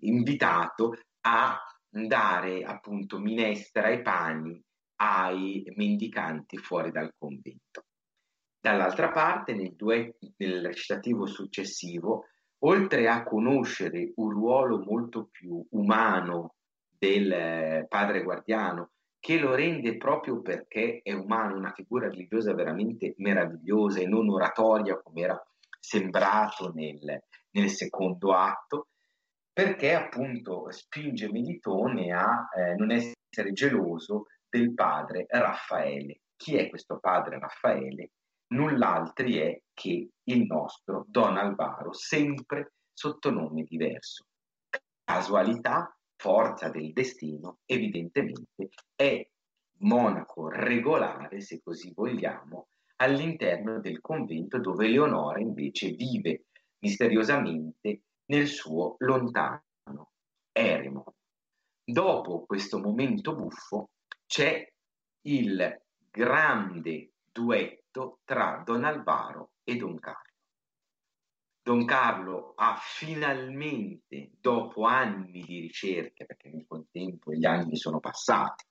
invitato 0.00 0.92
a 1.26 1.60
dare 1.88 2.62
appunto 2.62 3.18
minestra 3.18 3.88
e 3.88 4.00
pani 4.00 4.62
ai 5.00 5.64
mendicanti 5.74 6.55
fuori 6.66 6.90
dal 6.90 7.14
convento. 7.16 7.84
Dall'altra 8.60 9.12
parte, 9.12 9.54
nel, 9.54 9.76
duetto, 9.76 10.32
nel 10.38 10.60
recitativo 10.60 11.26
successivo, 11.26 12.24
oltre 12.64 13.08
a 13.08 13.22
conoscere 13.22 14.12
un 14.16 14.30
ruolo 14.30 14.82
molto 14.82 15.28
più 15.30 15.64
umano 15.70 16.56
del 16.98 17.30
eh, 17.30 17.86
padre 17.88 18.24
guardiano, 18.24 18.90
che 19.20 19.38
lo 19.38 19.54
rende 19.54 19.96
proprio 19.96 20.40
perché 20.40 21.00
è 21.02 21.12
umano, 21.12 21.56
una 21.56 21.72
figura 21.72 22.08
religiosa 22.08 22.54
veramente 22.54 23.14
meravigliosa 23.18 24.00
e 24.00 24.06
non 24.06 24.28
oratoria 24.28 25.00
come 25.00 25.20
era 25.20 25.46
sembrato 25.78 26.72
nel, 26.74 27.22
nel 27.50 27.70
secondo 27.70 28.32
atto, 28.34 28.88
perché 29.52 29.94
appunto 29.94 30.70
spinge 30.70 31.30
Melitone 31.30 32.12
a 32.12 32.48
eh, 32.56 32.74
non 32.74 32.90
essere 32.90 33.52
geloso 33.52 34.26
del 34.48 34.74
padre 34.74 35.26
Raffaele. 35.28 36.20
Chi 36.36 36.56
è 36.56 36.68
questo 36.68 36.98
padre 36.98 37.38
Raffaele? 37.38 38.10
Null'altri 38.48 39.38
è 39.38 39.60
che 39.72 40.10
il 40.22 40.42
nostro 40.44 41.04
Don 41.08 41.36
Alvaro, 41.36 41.92
sempre 41.92 42.74
sotto 42.92 43.30
nome 43.30 43.64
diverso. 43.64 44.26
Casualità, 45.02 45.96
forza 46.14 46.68
del 46.68 46.92
destino, 46.92 47.58
evidentemente 47.66 48.68
è 48.94 49.26
monaco 49.78 50.48
regolare, 50.48 51.40
se 51.40 51.60
così 51.62 51.92
vogliamo, 51.94 52.68
all'interno 52.96 53.80
del 53.80 54.00
convento 54.00 54.58
dove 54.58 54.88
Leonora 54.88 55.40
invece 55.40 55.90
vive 55.90 56.46
misteriosamente 56.78 58.02
nel 58.26 58.46
suo 58.46 58.94
lontano 58.98 59.64
eremo. 60.52 61.14
Dopo 61.84 62.46
questo 62.46 62.78
momento 62.78 63.34
buffo 63.36 63.90
c'è 64.26 64.66
il 65.26 65.85
grande 66.16 67.12
duetto 67.30 68.20
tra 68.24 68.62
Don 68.64 68.84
Alvaro 68.84 69.50
e 69.64 69.76
Don 69.76 69.98
Carlo. 69.98 70.32
Don 71.60 71.84
Carlo 71.84 72.54
ha 72.56 72.74
finalmente, 72.80 74.30
dopo 74.40 74.84
anni 74.84 75.42
di 75.42 75.60
ricerche, 75.60 76.24
perché 76.24 76.48
nel 76.48 76.64
contempo 76.66 77.34
gli 77.34 77.44
anni 77.44 77.76
sono 77.76 78.00
passati, 78.00 78.64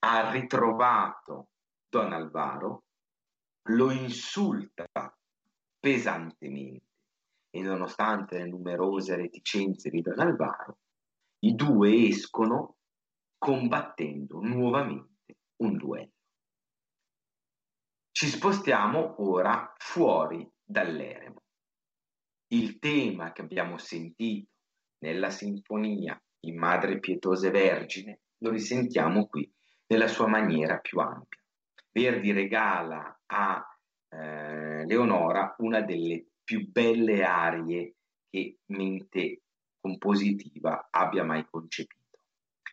ha 0.00 0.30
ritrovato 0.30 1.48
Don 1.88 2.12
Alvaro, 2.12 2.84
lo 3.70 3.90
insulta 3.90 4.86
pesantemente 5.80 6.84
e 7.50 7.62
nonostante 7.62 8.38
le 8.38 8.46
numerose 8.46 9.16
reticenze 9.16 9.90
di 9.90 10.02
Don 10.02 10.20
Alvaro, 10.20 10.78
i 11.40 11.52
due 11.56 12.06
escono 12.06 12.76
combattendo 13.38 14.38
nuovamente 14.38 15.38
un 15.62 15.76
duello. 15.76 16.18
Ci 18.12 18.26
spostiamo 18.26 19.22
ora 19.22 19.72
fuori 19.78 20.48
dall'eremo. 20.62 21.42
Il 22.48 22.78
tema 22.78 23.32
che 23.32 23.42
abbiamo 23.42 23.78
sentito 23.78 24.50
nella 24.98 25.30
sinfonia 25.30 26.20
in 26.40 26.58
Madre 26.58 26.98
Pietosa 26.98 27.48
e 27.48 27.50
Vergine 27.50 28.20
lo 28.38 28.50
risentiamo 28.50 29.26
qui 29.26 29.50
nella 29.86 30.08
sua 30.08 30.26
maniera 30.26 30.78
più 30.78 30.98
ampia. 30.98 31.40
Verdi 31.92 32.32
regala 32.32 33.22
a 33.26 33.78
eh, 34.08 34.84
Leonora 34.86 35.54
una 35.58 35.80
delle 35.80 36.26
più 36.42 36.68
belle 36.68 37.22
arie 37.24 37.94
che 38.28 38.58
mente 38.66 39.42
compositiva 39.80 40.88
abbia 40.90 41.24
mai 41.24 41.46
concepito, 41.48 42.18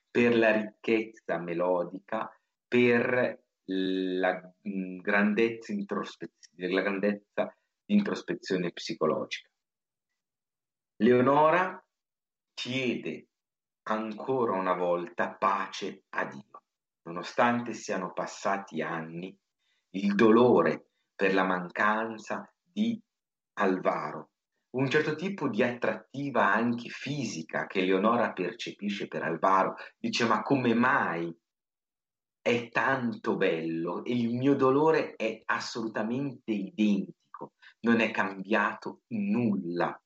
per 0.09 0.35
la 0.35 0.51
ricchezza 0.51 1.37
melodica, 1.37 2.29
per 2.67 3.45
la 3.69 4.39
mm, 4.67 4.99
grandezza, 4.99 5.73
la 5.73 6.81
grandezza 6.81 7.55
di 7.85 7.95
introspezione 7.95 8.71
psicologica. 8.71 9.49
Leonora 10.97 11.83
chiede 12.53 13.27
ancora 13.83 14.53
una 14.53 14.73
volta 14.73 15.33
pace 15.33 16.05
a 16.09 16.25
Dio, 16.25 16.63
nonostante 17.03 17.73
siano 17.73 18.13
passati 18.13 18.81
anni, 18.81 19.37
il 19.91 20.15
dolore 20.15 20.89
per 21.15 21.33
la 21.33 21.43
mancanza 21.43 22.51
di 22.59 22.99
Alvaro, 23.59 24.31
un 24.71 24.89
certo 24.89 25.15
tipo 25.15 25.47
di 25.49 25.63
attrattiva 25.63 26.53
anche 26.53 26.89
fisica 26.89 27.65
che 27.65 27.81
Leonora 27.81 28.33
percepisce 28.33 29.07
per 29.07 29.23
Alvaro, 29.23 29.75
dice 29.97 30.25
ma 30.25 30.41
come 30.41 30.73
mai 30.73 31.35
è 32.47 32.69
tanto 32.69 33.35
bello 33.35 34.05
e 34.05 34.13
il 34.13 34.33
mio 34.33 34.55
dolore 34.55 35.17
è 35.17 35.41
assolutamente 35.47 36.53
identico, 36.53 37.55
non 37.81 37.99
è 37.99 38.09
cambiato 38.09 39.01
nulla. 39.07 40.01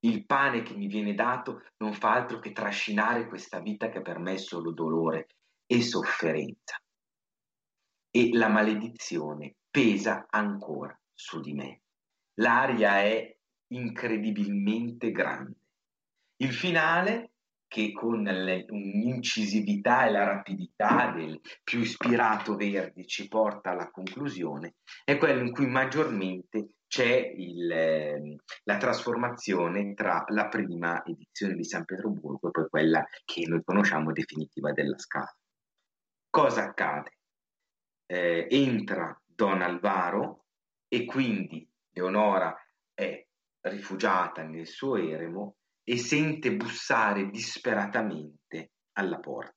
Il 0.00 0.26
pane 0.26 0.60
che 0.60 0.74
mi 0.74 0.88
viene 0.88 1.14
dato 1.14 1.62
non 1.78 1.94
fa 1.94 2.12
altro 2.12 2.38
che 2.38 2.52
trascinare 2.52 3.28
questa 3.28 3.60
vita 3.60 3.88
che 3.88 4.02
per 4.02 4.18
me 4.18 4.34
è 4.34 4.36
solo 4.36 4.72
dolore 4.72 5.28
e 5.64 5.80
sofferenza. 5.80 6.78
E 8.10 8.28
la 8.34 8.48
maledizione 8.48 9.54
pesa 9.70 10.26
ancora 10.28 10.94
su 11.14 11.40
di 11.40 11.54
me. 11.54 11.80
L'aria 12.40 13.00
è 13.00 13.38
incredibilmente 13.68 15.10
grande. 15.12 15.56
Il 16.42 16.52
finale, 16.52 17.32
che 17.70 17.92
con 17.92 18.24
l'incisività 18.24 20.04
e 20.04 20.10
la 20.10 20.24
rapidità 20.24 21.12
del 21.14 21.40
più 21.62 21.78
ispirato 21.78 22.56
Verdi 22.56 23.06
ci 23.06 23.28
porta 23.28 23.70
alla 23.70 23.92
conclusione, 23.92 24.74
è 25.04 25.16
quello 25.16 25.40
in 25.40 25.52
cui 25.52 25.68
maggiormente 25.68 26.70
c'è 26.88 27.32
il, 27.36 27.70
eh, 27.70 28.36
la 28.64 28.76
trasformazione 28.76 29.94
tra 29.94 30.24
la 30.30 30.48
prima 30.48 31.04
edizione 31.04 31.54
di 31.54 31.62
San 31.62 31.84
Pietroburgo 31.84 32.48
e 32.48 32.50
poi 32.50 32.68
quella 32.68 33.06
che 33.24 33.46
noi 33.46 33.62
conosciamo 33.62 34.10
definitiva 34.10 34.72
della 34.72 34.98
Scala. 34.98 35.32
Cosa 36.28 36.64
accade? 36.64 37.18
Eh, 38.04 38.48
entra 38.50 39.16
Don 39.24 39.62
Alvaro 39.62 40.46
e 40.88 41.04
quindi 41.04 41.70
Leonora 41.92 42.52
è 42.92 43.24
rifugiata 43.60 44.42
nel 44.42 44.66
suo 44.66 44.96
eremo 44.96 45.58
e 45.90 45.96
sente 45.96 46.54
bussare 46.54 47.30
disperatamente 47.30 48.74
alla 48.92 49.18
porta. 49.18 49.56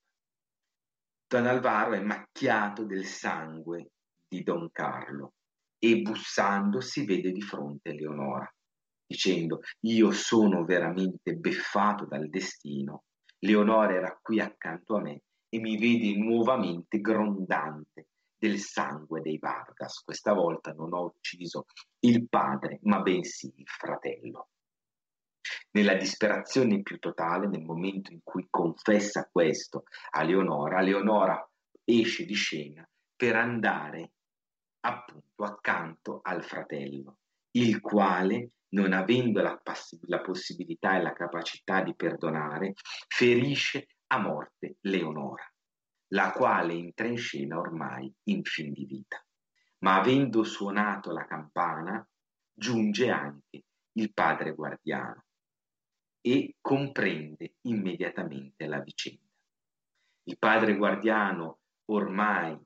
Don 1.27 1.45
Alvaro 1.45 1.93
è 1.93 1.99
macchiato 1.99 2.85
del 2.85 3.05
sangue 3.05 3.91
di 4.27 4.41
Don 4.41 4.67
Carlo 4.71 5.33
e 5.77 6.01
bussando 6.01 6.81
si 6.81 7.05
vede 7.05 7.31
di 7.31 7.41
fronte 7.41 7.93
Leonora, 7.93 8.51
dicendo 9.05 9.59
io 9.81 10.09
sono 10.09 10.65
veramente 10.65 11.35
beffato 11.35 12.07
dal 12.07 12.27
destino. 12.29 13.03
Leonora 13.45 13.93
era 13.93 14.19
qui 14.19 14.39
accanto 14.39 14.95
a 14.95 15.01
me 15.01 15.21
e 15.47 15.59
mi 15.59 15.77
vede 15.77 16.17
nuovamente 16.17 16.99
grondante 16.99 18.07
del 18.35 18.57
sangue 18.57 19.21
dei 19.21 19.37
Vargas. 19.37 20.01
Questa 20.03 20.33
volta 20.33 20.73
non 20.73 20.95
ho 20.95 21.13
ucciso 21.15 21.65
il 21.99 22.27
padre, 22.27 22.79
ma 22.81 23.01
bensì 23.01 23.53
il 23.55 23.67
fratello. 23.67 24.47
Nella 25.75 25.95
disperazione 25.95 26.81
più 26.83 26.99
totale, 26.99 27.47
nel 27.47 27.63
momento 27.63 28.11
in 28.11 28.19
cui 28.23 28.45
confessa 28.49 29.27
questo 29.31 29.85
a 30.11 30.21
Leonora, 30.21 30.81
Leonora 30.81 31.49
esce 31.83 32.25
di 32.25 32.35
scena 32.35 32.87
per 33.15 33.35
andare 33.35 34.11
appunto 34.81 35.43
accanto 35.43 36.19
al 36.21 36.43
fratello, 36.43 37.17
il 37.51 37.81
quale, 37.81 38.51
non 38.73 38.93
avendo 38.93 39.41
la, 39.41 39.57
pass- 39.57 39.99
la 40.03 40.21
possibilità 40.21 40.95
e 40.97 41.01
la 41.01 41.13
capacità 41.13 41.81
di 41.81 41.95
perdonare, 41.95 42.73
ferisce 43.07 43.87
a 44.07 44.19
morte 44.19 44.77
Leonora 44.81 45.47
la 46.13 46.31
quale 46.31 46.73
entra 46.73 47.07
in 47.07 47.17
scena 47.17 47.57
ormai 47.57 48.13
in 48.25 48.43
fin 48.43 48.71
di 48.71 48.85
vita. 48.85 49.23
Ma 49.79 49.99
avendo 49.99 50.43
suonato 50.43 51.11
la 51.11 51.25
campana, 51.25 52.07
giunge 52.53 53.09
anche 53.09 53.63
il 53.93 54.13
padre 54.13 54.53
guardiano. 54.53 55.25
E 56.25 56.55
comprende 56.61 57.55
immediatamente 57.63 58.65
la 58.65 58.79
vicenda. 58.79 59.27
Il 60.23 60.37
padre 60.39 60.77
guardiano, 60.77 61.59
ormai 61.89 62.57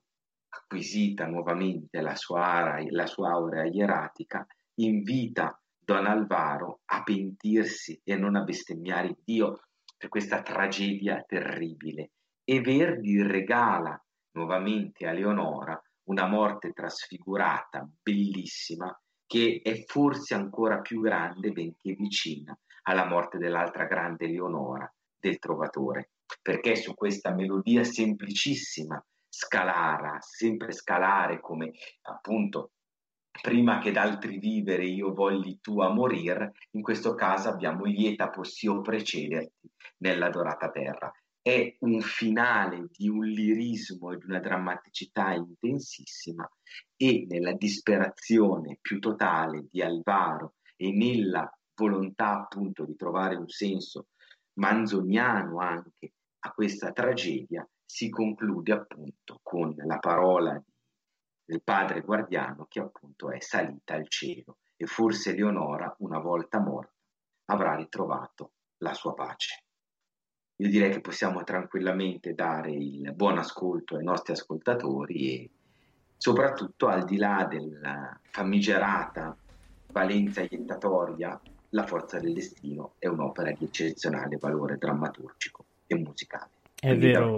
acquisita 0.49 1.25
nuovamente 1.25 1.99
la 2.01 2.13
sua, 2.13 2.45
ara, 2.45 2.85
la 2.87 3.07
sua 3.07 3.31
aurea 3.31 3.65
ieratica, 3.65 4.45
invita 4.75 5.59
Don 5.75 6.05
Alvaro 6.05 6.81
a 6.85 7.01
pentirsi 7.01 7.99
e 8.03 8.15
non 8.15 8.35
a 8.35 8.43
bestemmiare 8.43 9.17
Dio 9.23 9.63
per 9.97 10.09
questa 10.09 10.43
tragedia 10.43 11.23
terribile 11.27 12.11
e 12.43 12.61
Verdi 12.61 13.23
regala 13.23 13.99
nuovamente 14.33 15.07
a 15.07 15.13
Leonora 15.13 15.81
una 16.09 16.27
morte 16.27 16.73
trasfigurata, 16.73 17.89
bellissima, 18.03 18.95
che 19.25 19.61
è 19.63 19.83
forse 19.85 20.35
ancora 20.35 20.79
più 20.79 21.01
grande, 21.01 21.51
benché 21.51 21.93
vicina 21.93 22.55
alla 22.87 23.05
morte 23.05 23.37
dell'altra 23.37 23.85
grande 23.85 24.27
Leonora, 24.27 24.91
del 25.19 25.39
Trovatore, 25.39 26.11
perché 26.41 26.75
su 26.75 26.93
questa 26.93 27.33
melodia 27.33 27.83
semplicissima, 27.83 29.03
scalara, 29.29 30.17
sempre 30.21 30.71
scalare 30.71 31.39
come 31.39 31.71
appunto 32.03 32.71
prima 33.41 33.79
che 33.79 33.91
d'altri 33.91 34.39
vivere 34.39 34.85
io 34.85 35.13
vogli 35.13 35.59
tua 35.61 35.89
morir, 35.89 36.49
in 36.71 36.81
questo 36.81 37.13
caso 37.13 37.49
abbiamo 37.49 37.85
lieta 37.85 38.29
possio 38.29 38.81
precederti 38.81 39.69
nella 39.97 40.29
dorata 40.29 40.69
terra. 40.69 41.11
È 41.41 41.77
un 41.81 42.01
finale 42.01 42.87
di 42.91 43.07
un 43.07 43.25
lirismo 43.25 44.11
e 44.11 44.17
di 44.17 44.25
una 44.25 44.39
drammaticità 44.39 45.33
intensissima 45.33 46.49
e 46.95 47.25
nella 47.29 47.53
disperazione 47.53 48.79
più 48.81 48.99
totale 48.99 49.67
di 49.69 49.81
Alvaro 49.81 50.55
e 50.75 50.91
nella 50.91 51.49
volontà 51.77 52.41
appunto 52.41 52.83
di 52.83 52.95
trovare 52.95 53.35
un 53.35 53.47
senso 53.47 54.07
manzoniano 54.53 55.59
anche 55.59 56.13
a 56.39 56.51
questa 56.51 56.91
tragedia 56.91 57.67
si 57.85 58.09
conclude 58.09 58.73
appunto 58.73 59.39
con 59.43 59.73
la 59.77 59.99
parola 59.99 60.61
del 61.45 61.61
padre 61.63 62.01
guardiano 62.01 62.65
che 62.67 62.79
appunto 62.79 63.31
è 63.31 63.39
salita 63.39 63.93
al 63.93 64.09
cielo 64.09 64.57
e 64.75 64.85
forse 64.87 65.33
Leonora 65.33 65.95
una 65.99 66.19
volta 66.19 66.59
morta 66.59 66.93
avrà 67.45 67.75
ritrovato 67.75 68.53
la 68.79 68.93
sua 68.93 69.13
pace. 69.13 69.63
Io 70.59 70.69
direi 70.69 70.91
che 70.91 71.01
possiamo 71.01 71.43
tranquillamente 71.43 72.33
dare 72.33 72.71
il 72.71 73.13
buon 73.13 73.37
ascolto 73.37 73.95
ai 73.95 74.03
nostri 74.03 74.33
ascoltatori 74.33 75.33
e 75.33 75.51
soprattutto 76.17 76.87
al 76.87 77.05
di 77.05 77.17
là 77.17 77.45
della 77.49 78.19
famigerata 78.23 79.37
valenza 79.91 80.41
ientatoria 80.41 81.39
la 81.69 81.85
forza 81.85 82.19
del 82.19 82.33
destino 82.33 82.93
è 82.97 83.07
un'opera 83.07 83.51
di 83.51 83.65
eccezionale 83.65 84.37
valore 84.37 84.77
drammaturgico 84.77 85.65
e 85.87 85.95
musicale. 85.95 86.49
È 86.79 86.95
vero, 86.95 87.37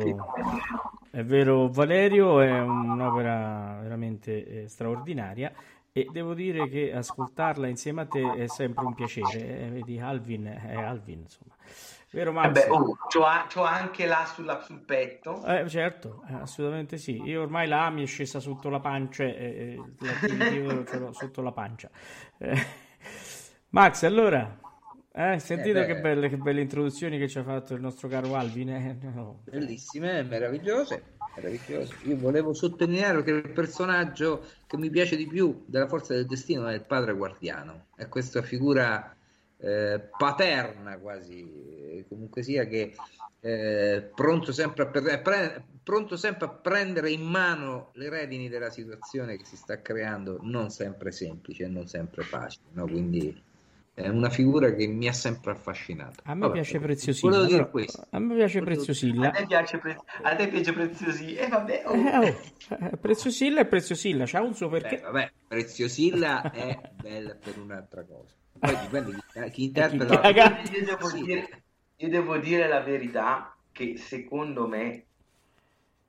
è 1.12 1.24
vero, 1.24 1.70
Valerio, 1.70 2.42
è 2.42 2.60
un'opera 2.60 3.80
veramente 3.82 4.64
eh, 4.64 4.68
straordinaria 4.68 5.54
e 5.94 6.08
devo 6.12 6.34
dire 6.34 6.68
che 6.68 6.94
ascoltarla 6.94 7.68
insieme 7.68 8.02
a 8.02 8.06
te 8.06 8.34
è 8.34 8.48
sempre 8.48 8.86
un 8.86 8.94
piacere. 8.94 9.62
Eh, 9.62 9.70
vedi, 9.70 9.98
Alvin 9.98 10.46
è 10.46 10.76
Alvin, 10.76 11.20
insomma. 11.20 11.56
Vero 12.12 12.32
Max? 12.32 12.66
Eh 12.66 12.70
oh, 12.70 12.98
c'ho, 13.08 13.24
c'ho, 13.48 13.64
anche 13.64 14.08
là 14.08 14.26
sulla, 14.26 14.62
sul 14.62 14.80
petto. 14.80 15.44
Eh, 15.46 15.70
certo, 15.70 16.24
eh, 16.28 16.34
assolutamente 16.34 16.98
sì. 16.98 17.22
Io 17.22 17.42
ormai 17.42 17.68
la 17.68 17.90
mi 17.92 18.04
è 18.04 18.08
scesa 18.08 18.40
sotto 18.40 18.70
la 18.70 18.80
pancia 18.80 19.24
eh, 19.24 19.80
ce 20.86 20.98
l'ho 20.98 21.14
sotto 21.14 21.42
la 21.42 21.52
pancia. 21.52 21.90
Eh. 22.40 22.88
Max, 23.72 24.02
allora, 24.02 24.60
eh, 25.12 25.38
sentite 25.38 25.84
eh 25.84 25.86
che, 25.86 26.00
belle, 26.00 26.28
che 26.28 26.38
belle 26.38 26.62
introduzioni 26.62 27.20
che 27.20 27.28
ci 27.28 27.38
ha 27.38 27.44
fatto 27.44 27.76
il 27.76 27.82
nostro 27.82 28.08
caro 28.08 28.34
Alvin. 28.34 28.70
Eh? 28.70 28.98
No. 29.14 29.42
Bellissime, 29.44 30.24
meravigliose, 30.24 31.04
meravigliose. 31.36 31.96
Io 32.06 32.18
volevo 32.18 32.54
sottolineare 32.54 33.22
che 33.22 33.32
il 33.32 33.52
personaggio 33.52 34.44
che 34.66 34.78
mi 34.78 34.90
piace 34.90 35.16
di 35.16 35.28
più 35.28 35.66
della 35.68 35.88
forza 35.88 36.16
del 36.16 36.26
destino 36.26 36.68
è 36.68 36.74
il 36.74 36.84
padre 36.84 37.14
guardiano. 37.14 37.86
È 37.96 38.08
questa 38.08 38.42
figura 38.42 39.16
eh, 39.58 40.02
paterna 40.18 40.98
quasi, 40.98 42.04
comunque 42.08 42.42
sia 42.42 42.66
che 42.66 42.96
eh, 43.42 44.10
pronto, 44.16 44.52
sempre 44.52 44.84
a 44.84 44.88
per, 44.88 45.22
pre, 45.22 45.64
pronto 45.84 46.18
sempre 46.18 46.48
a 46.48 46.50
prendere 46.50 47.12
in 47.12 47.22
mano 47.22 47.92
le 47.94 48.10
redini 48.10 48.50
della 48.50 48.72
situazione 48.72 49.38
che 49.38 49.46
si 49.46 49.56
sta 49.56 49.80
creando, 49.80 50.40
non 50.42 50.72
sempre 50.72 51.12
semplice 51.12 51.68
non 51.68 51.88
sempre 51.88 52.24
facile. 52.24 52.66
No? 52.72 52.86
Quindi 52.86 53.48
è 53.94 54.08
una 54.08 54.30
figura 54.30 54.74
che 54.74 54.88
mi 54.88 55.08
ha 55.08 55.14
sempre 55.14 55.52
affascinato. 55.52 56.22
A 56.24 56.34
me 56.34 56.42
Vabbè, 56.42 56.54
piace 56.54 56.80
Preziosilla. 56.80 57.32
Volevo 57.32 57.52
dire 57.52 57.70
questo. 57.70 58.08
A 58.10 58.20
me 58.20 58.36
piace 58.36 58.62
Preziosilla. 58.62 59.28
A 59.28 59.32
te 59.32 59.46
piace, 59.46 59.78
pre... 59.78 60.00
a 60.22 60.36
te 60.36 60.48
piace 60.48 60.74
Preziosilla. 60.74 61.40
E 61.40 61.44
eh, 61.44 61.48
vabbè, 61.48 61.84
oh. 61.86 61.94
Eh, 61.96 62.38
oh. 62.70 62.98
Preziosilla 62.98 63.62
è 63.62 63.66
Preziosilla, 63.66 64.24
c'ha 64.26 64.42
un 64.42 64.54
suo 64.54 64.70
perché. 64.70 65.00
Eh, 65.00 65.02
vabbè, 65.02 65.32
Preziosilla 65.48 66.52
è 66.52 66.80
bella 67.02 67.36
per 67.36 67.58
un'altra 67.58 68.04
cosa. 68.06 68.34
Poi 68.60 68.78
dipende 68.82 69.12
chi, 69.12 69.50
chi 69.52 69.64
interpreta. 69.66 70.62
Io 70.72 70.86
devo, 70.86 71.12
dire, 71.12 71.64
io 71.98 72.10
devo 72.10 72.38
dire 72.38 72.68
la 72.68 72.82
verità 72.82 73.56
che 73.72 73.98
secondo 73.98 74.68
me 74.68 75.06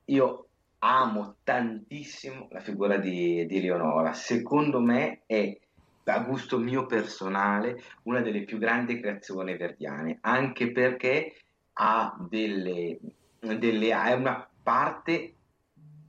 io 0.05 0.47
amo 0.79 1.35
tantissimo 1.43 2.47
la 2.51 2.59
figura 2.59 2.97
di, 2.97 3.45
di 3.45 3.61
Leonora. 3.61 4.13
Secondo 4.13 4.79
me 4.79 5.21
è 5.25 5.57
a 6.05 6.19
gusto 6.19 6.57
mio 6.57 6.85
personale, 6.85 7.81
una 8.03 8.21
delle 8.21 8.43
più 8.43 8.57
grandi 8.57 8.99
creazioni 8.99 9.55
verdiane, 9.57 10.17
anche 10.21 10.71
perché 10.71 11.35
ha 11.73 12.15
delle, 12.29 12.99
delle 13.39 13.93
ha 13.93 14.13
una 14.13 14.49
parte 14.63 15.35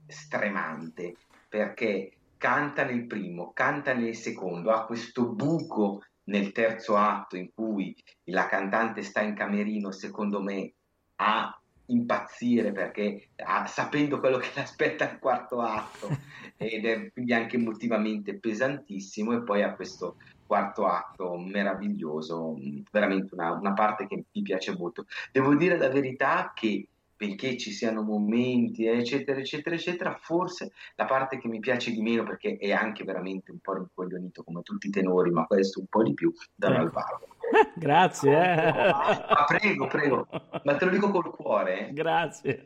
stremante, 0.07 1.15
perché 1.47 2.11
canta 2.37 2.83
nel 2.83 3.05
primo, 3.05 3.51
canta 3.53 3.93
nel 3.93 4.15
secondo, 4.15 4.71
ha 4.71 4.85
questo 4.85 5.29
buco 5.29 6.03
nel 6.25 6.51
terzo 6.51 6.97
atto 6.97 7.37
in 7.37 7.49
cui 7.53 7.95
la 8.25 8.47
cantante 8.47 9.01
sta 9.01 9.21
in 9.21 9.35
camerino, 9.35 9.91
secondo 9.91 10.41
me, 10.41 10.73
ha 11.15 11.57
impazzire 11.87 12.71
perché 12.71 13.29
ah, 13.37 13.65
sapendo 13.65 14.19
quello 14.19 14.37
che 14.37 14.49
l'aspetta 14.55 15.09
il 15.09 15.19
quarto 15.19 15.61
atto. 15.61 16.09
Ed 16.57 16.85
è 16.85 17.11
quindi 17.11 17.33
anche 17.33 17.57
emotivamente 17.57 18.35
pesantissimo. 18.35 19.33
E 19.33 19.43
poi 19.43 19.63
ha 19.63 19.73
questo 19.73 20.17
quarto 20.45 20.85
atto 20.85 21.37
meraviglioso 21.37 22.55
veramente 22.91 23.33
una, 23.33 23.51
una 23.51 23.73
parte 23.73 24.07
che 24.07 24.25
mi 24.31 24.41
piace 24.41 24.75
molto. 24.77 25.05
Devo 25.31 25.55
dire 25.55 25.77
la 25.77 25.89
verità 25.89 26.51
che 26.55 26.87
benché 27.23 27.57
ci 27.57 27.71
siano 27.71 28.01
momenti 28.01 28.85
eccetera 28.85 29.39
eccetera 29.39 29.75
eccetera 29.75 30.17
forse 30.19 30.73
la 30.95 31.05
parte 31.05 31.39
che 31.39 31.47
mi 31.47 31.59
piace 31.59 31.91
di 31.91 32.01
meno 32.01 32.23
perché 32.23 32.57
è 32.57 32.71
anche 32.71 33.05
veramente 33.05 33.51
un 33.51 33.59
po' 33.59 33.75
rincoglionito 33.75 34.43
come 34.43 34.61
tutti 34.61 34.87
i 34.87 34.91
tenori 34.91 35.31
ma 35.31 35.45
questo 35.45 35.79
un 35.79 35.85
po' 35.87 36.03
di 36.03 36.13
più 36.13 36.33
da 36.53 36.67
ecco. 36.67 36.79
Alvaro 36.79 37.27
Grazie. 37.75 38.31
Eh. 38.31 38.89
Ma 38.91 39.45
prego, 39.47 39.87
prego, 39.87 40.27
ma 40.63 40.75
te 40.75 40.85
lo 40.85 40.91
dico 40.91 41.11
col 41.11 41.29
cuore. 41.29 41.89
Grazie. 41.91 42.65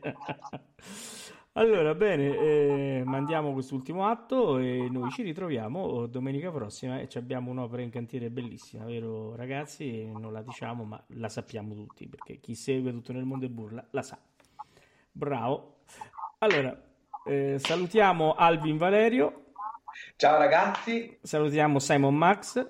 Allora, 1.52 1.92
bene, 1.94 2.38
eh, 2.38 3.02
mandiamo 3.04 3.52
quest'ultimo 3.52 4.06
atto 4.06 4.58
e 4.58 4.88
noi 4.88 5.10
ci 5.10 5.22
ritroviamo 5.22 6.06
domenica 6.06 6.52
prossima 6.52 7.00
e 7.00 7.08
abbiamo 7.14 7.50
un'opera 7.50 7.82
in 7.82 7.90
cantiere 7.90 8.30
bellissima, 8.30 8.84
vero 8.84 9.34
ragazzi? 9.34 10.06
Non 10.06 10.32
la 10.32 10.42
diciamo, 10.42 10.84
ma 10.84 11.02
la 11.14 11.28
sappiamo 11.28 11.74
tutti, 11.74 12.06
perché 12.06 12.38
chi 12.38 12.54
segue 12.54 12.92
tutto 12.92 13.12
nel 13.12 13.24
mondo 13.24 13.46
e 13.46 13.50
burla 13.50 13.84
la 13.90 14.02
sa. 14.02 14.18
Bravo. 15.10 15.80
Allora, 16.38 16.76
eh, 17.26 17.58
salutiamo 17.58 18.34
Alvin 18.34 18.76
Valerio. 18.76 19.52
Ciao 20.16 20.38
ragazzi. 20.38 21.18
Salutiamo 21.22 21.78
Simon 21.78 22.16
Max. 22.16 22.66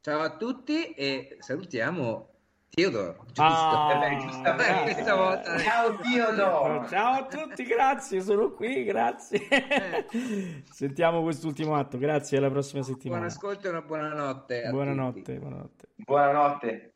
Ciao 0.00 0.20
a 0.20 0.36
tutti 0.36 0.92
e 0.92 1.36
salutiamo 1.40 2.28
Teodoro. 2.70 3.24
Giusto? 3.26 3.42
Ah, 3.42 4.06
eh, 4.06 4.16
giustamente. 4.16 4.92
Questa 4.94 5.14
volta. 5.14 5.58
Ciao 5.58 5.96
Teodoro. 5.96 6.88
Ciao 6.88 7.12
a 7.14 7.26
tutti, 7.26 7.64
grazie, 7.64 8.20
sono 8.20 8.52
qui, 8.52 8.84
grazie. 8.84 9.48
Eh. 9.48 10.62
Sentiamo 10.70 11.20
quest'ultimo 11.22 11.74
atto, 11.74 11.98
grazie, 11.98 12.38
alla 12.38 12.48
prossima 12.50 12.82
settimana. 12.82 13.22
Buon 13.22 13.30
ascolto 13.32 13.66
e 13.66 13.70
una 13.70 13.82
buonanotte. 13.82 14.68
Buonanotte, 14.70 15.38
buonanotte. 15.38 15.88
Buonanotte. 15.96 16.94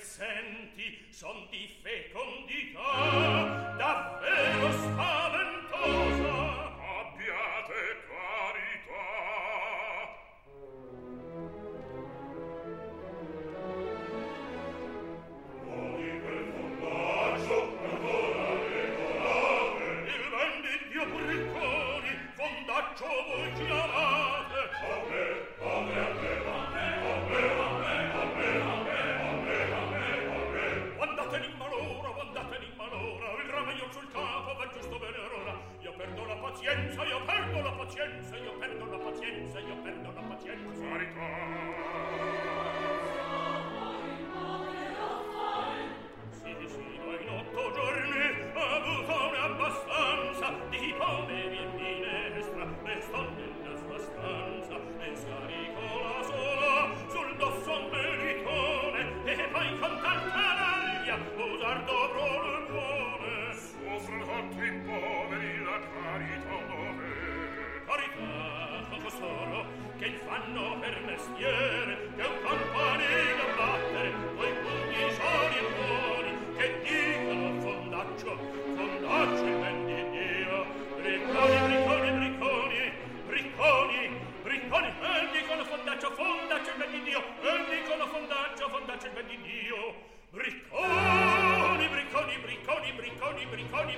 presenti 0.00 1.08
son 1.10 1.46
di 1.50 1.68
fecondità 1.82 2.99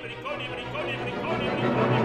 briccone, 0.02 0.48
briccone, 0.48 0.96
briccone, 0.98 1.48
briccone. 1.60 2.01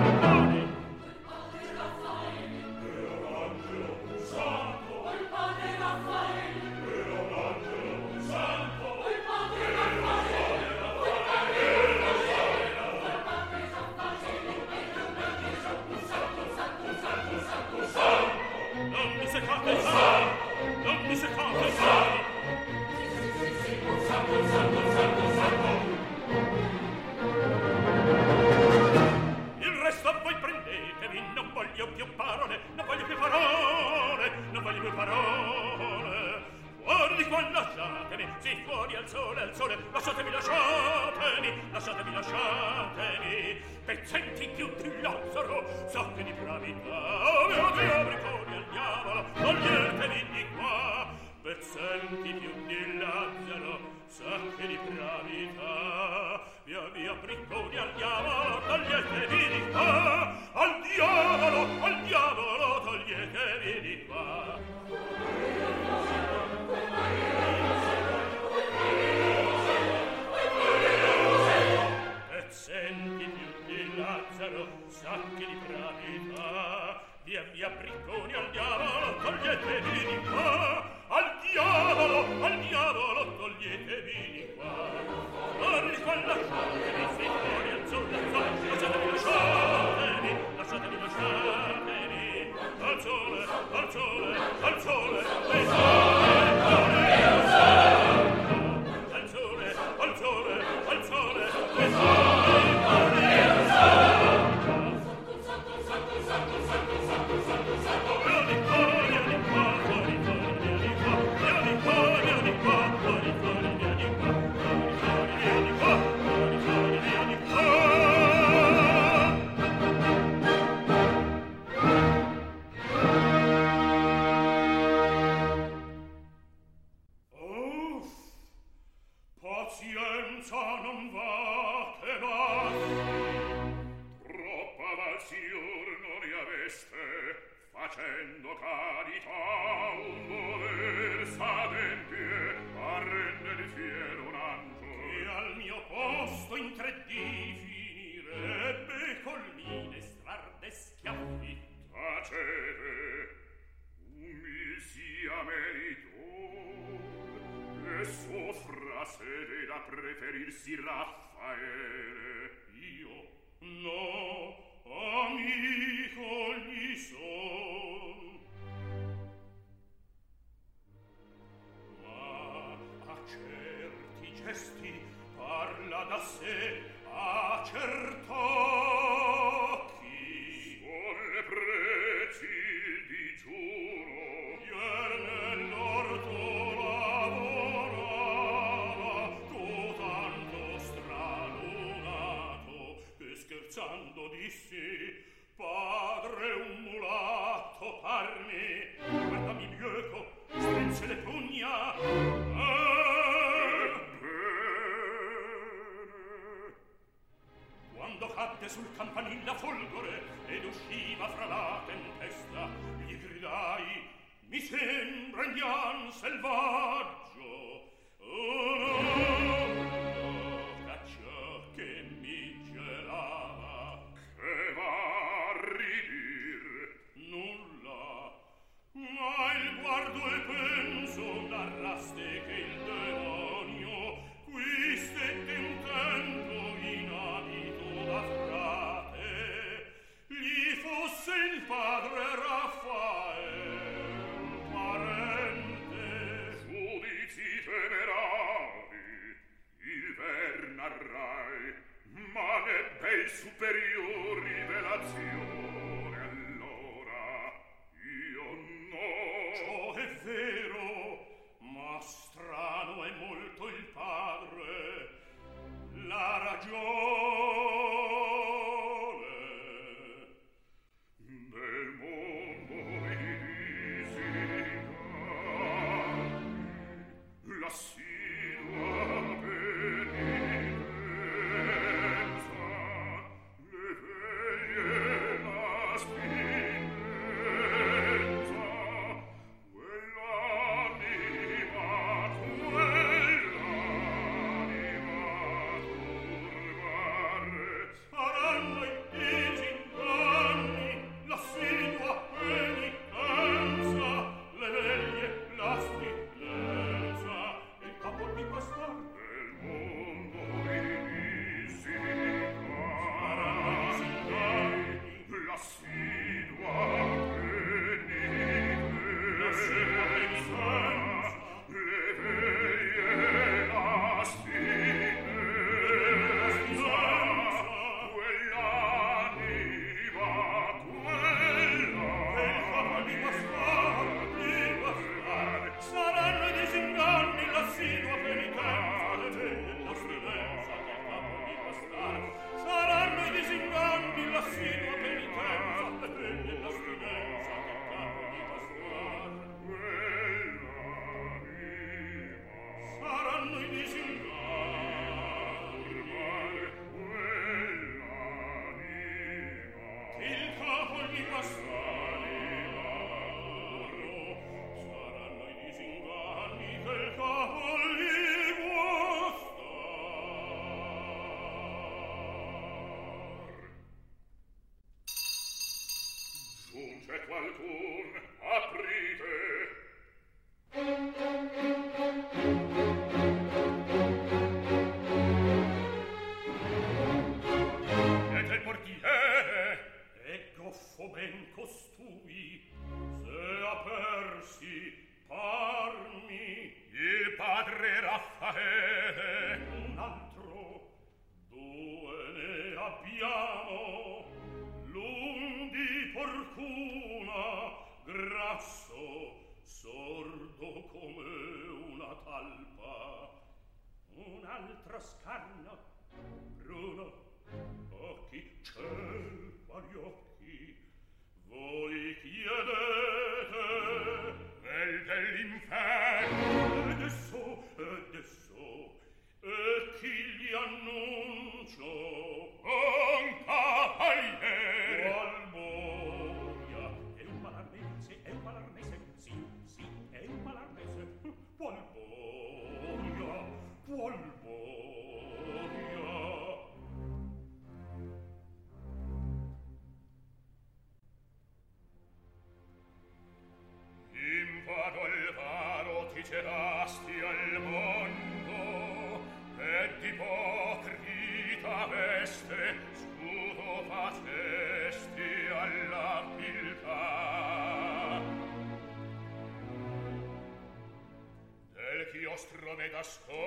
la 472.97 473.03
storia 473.03 473.46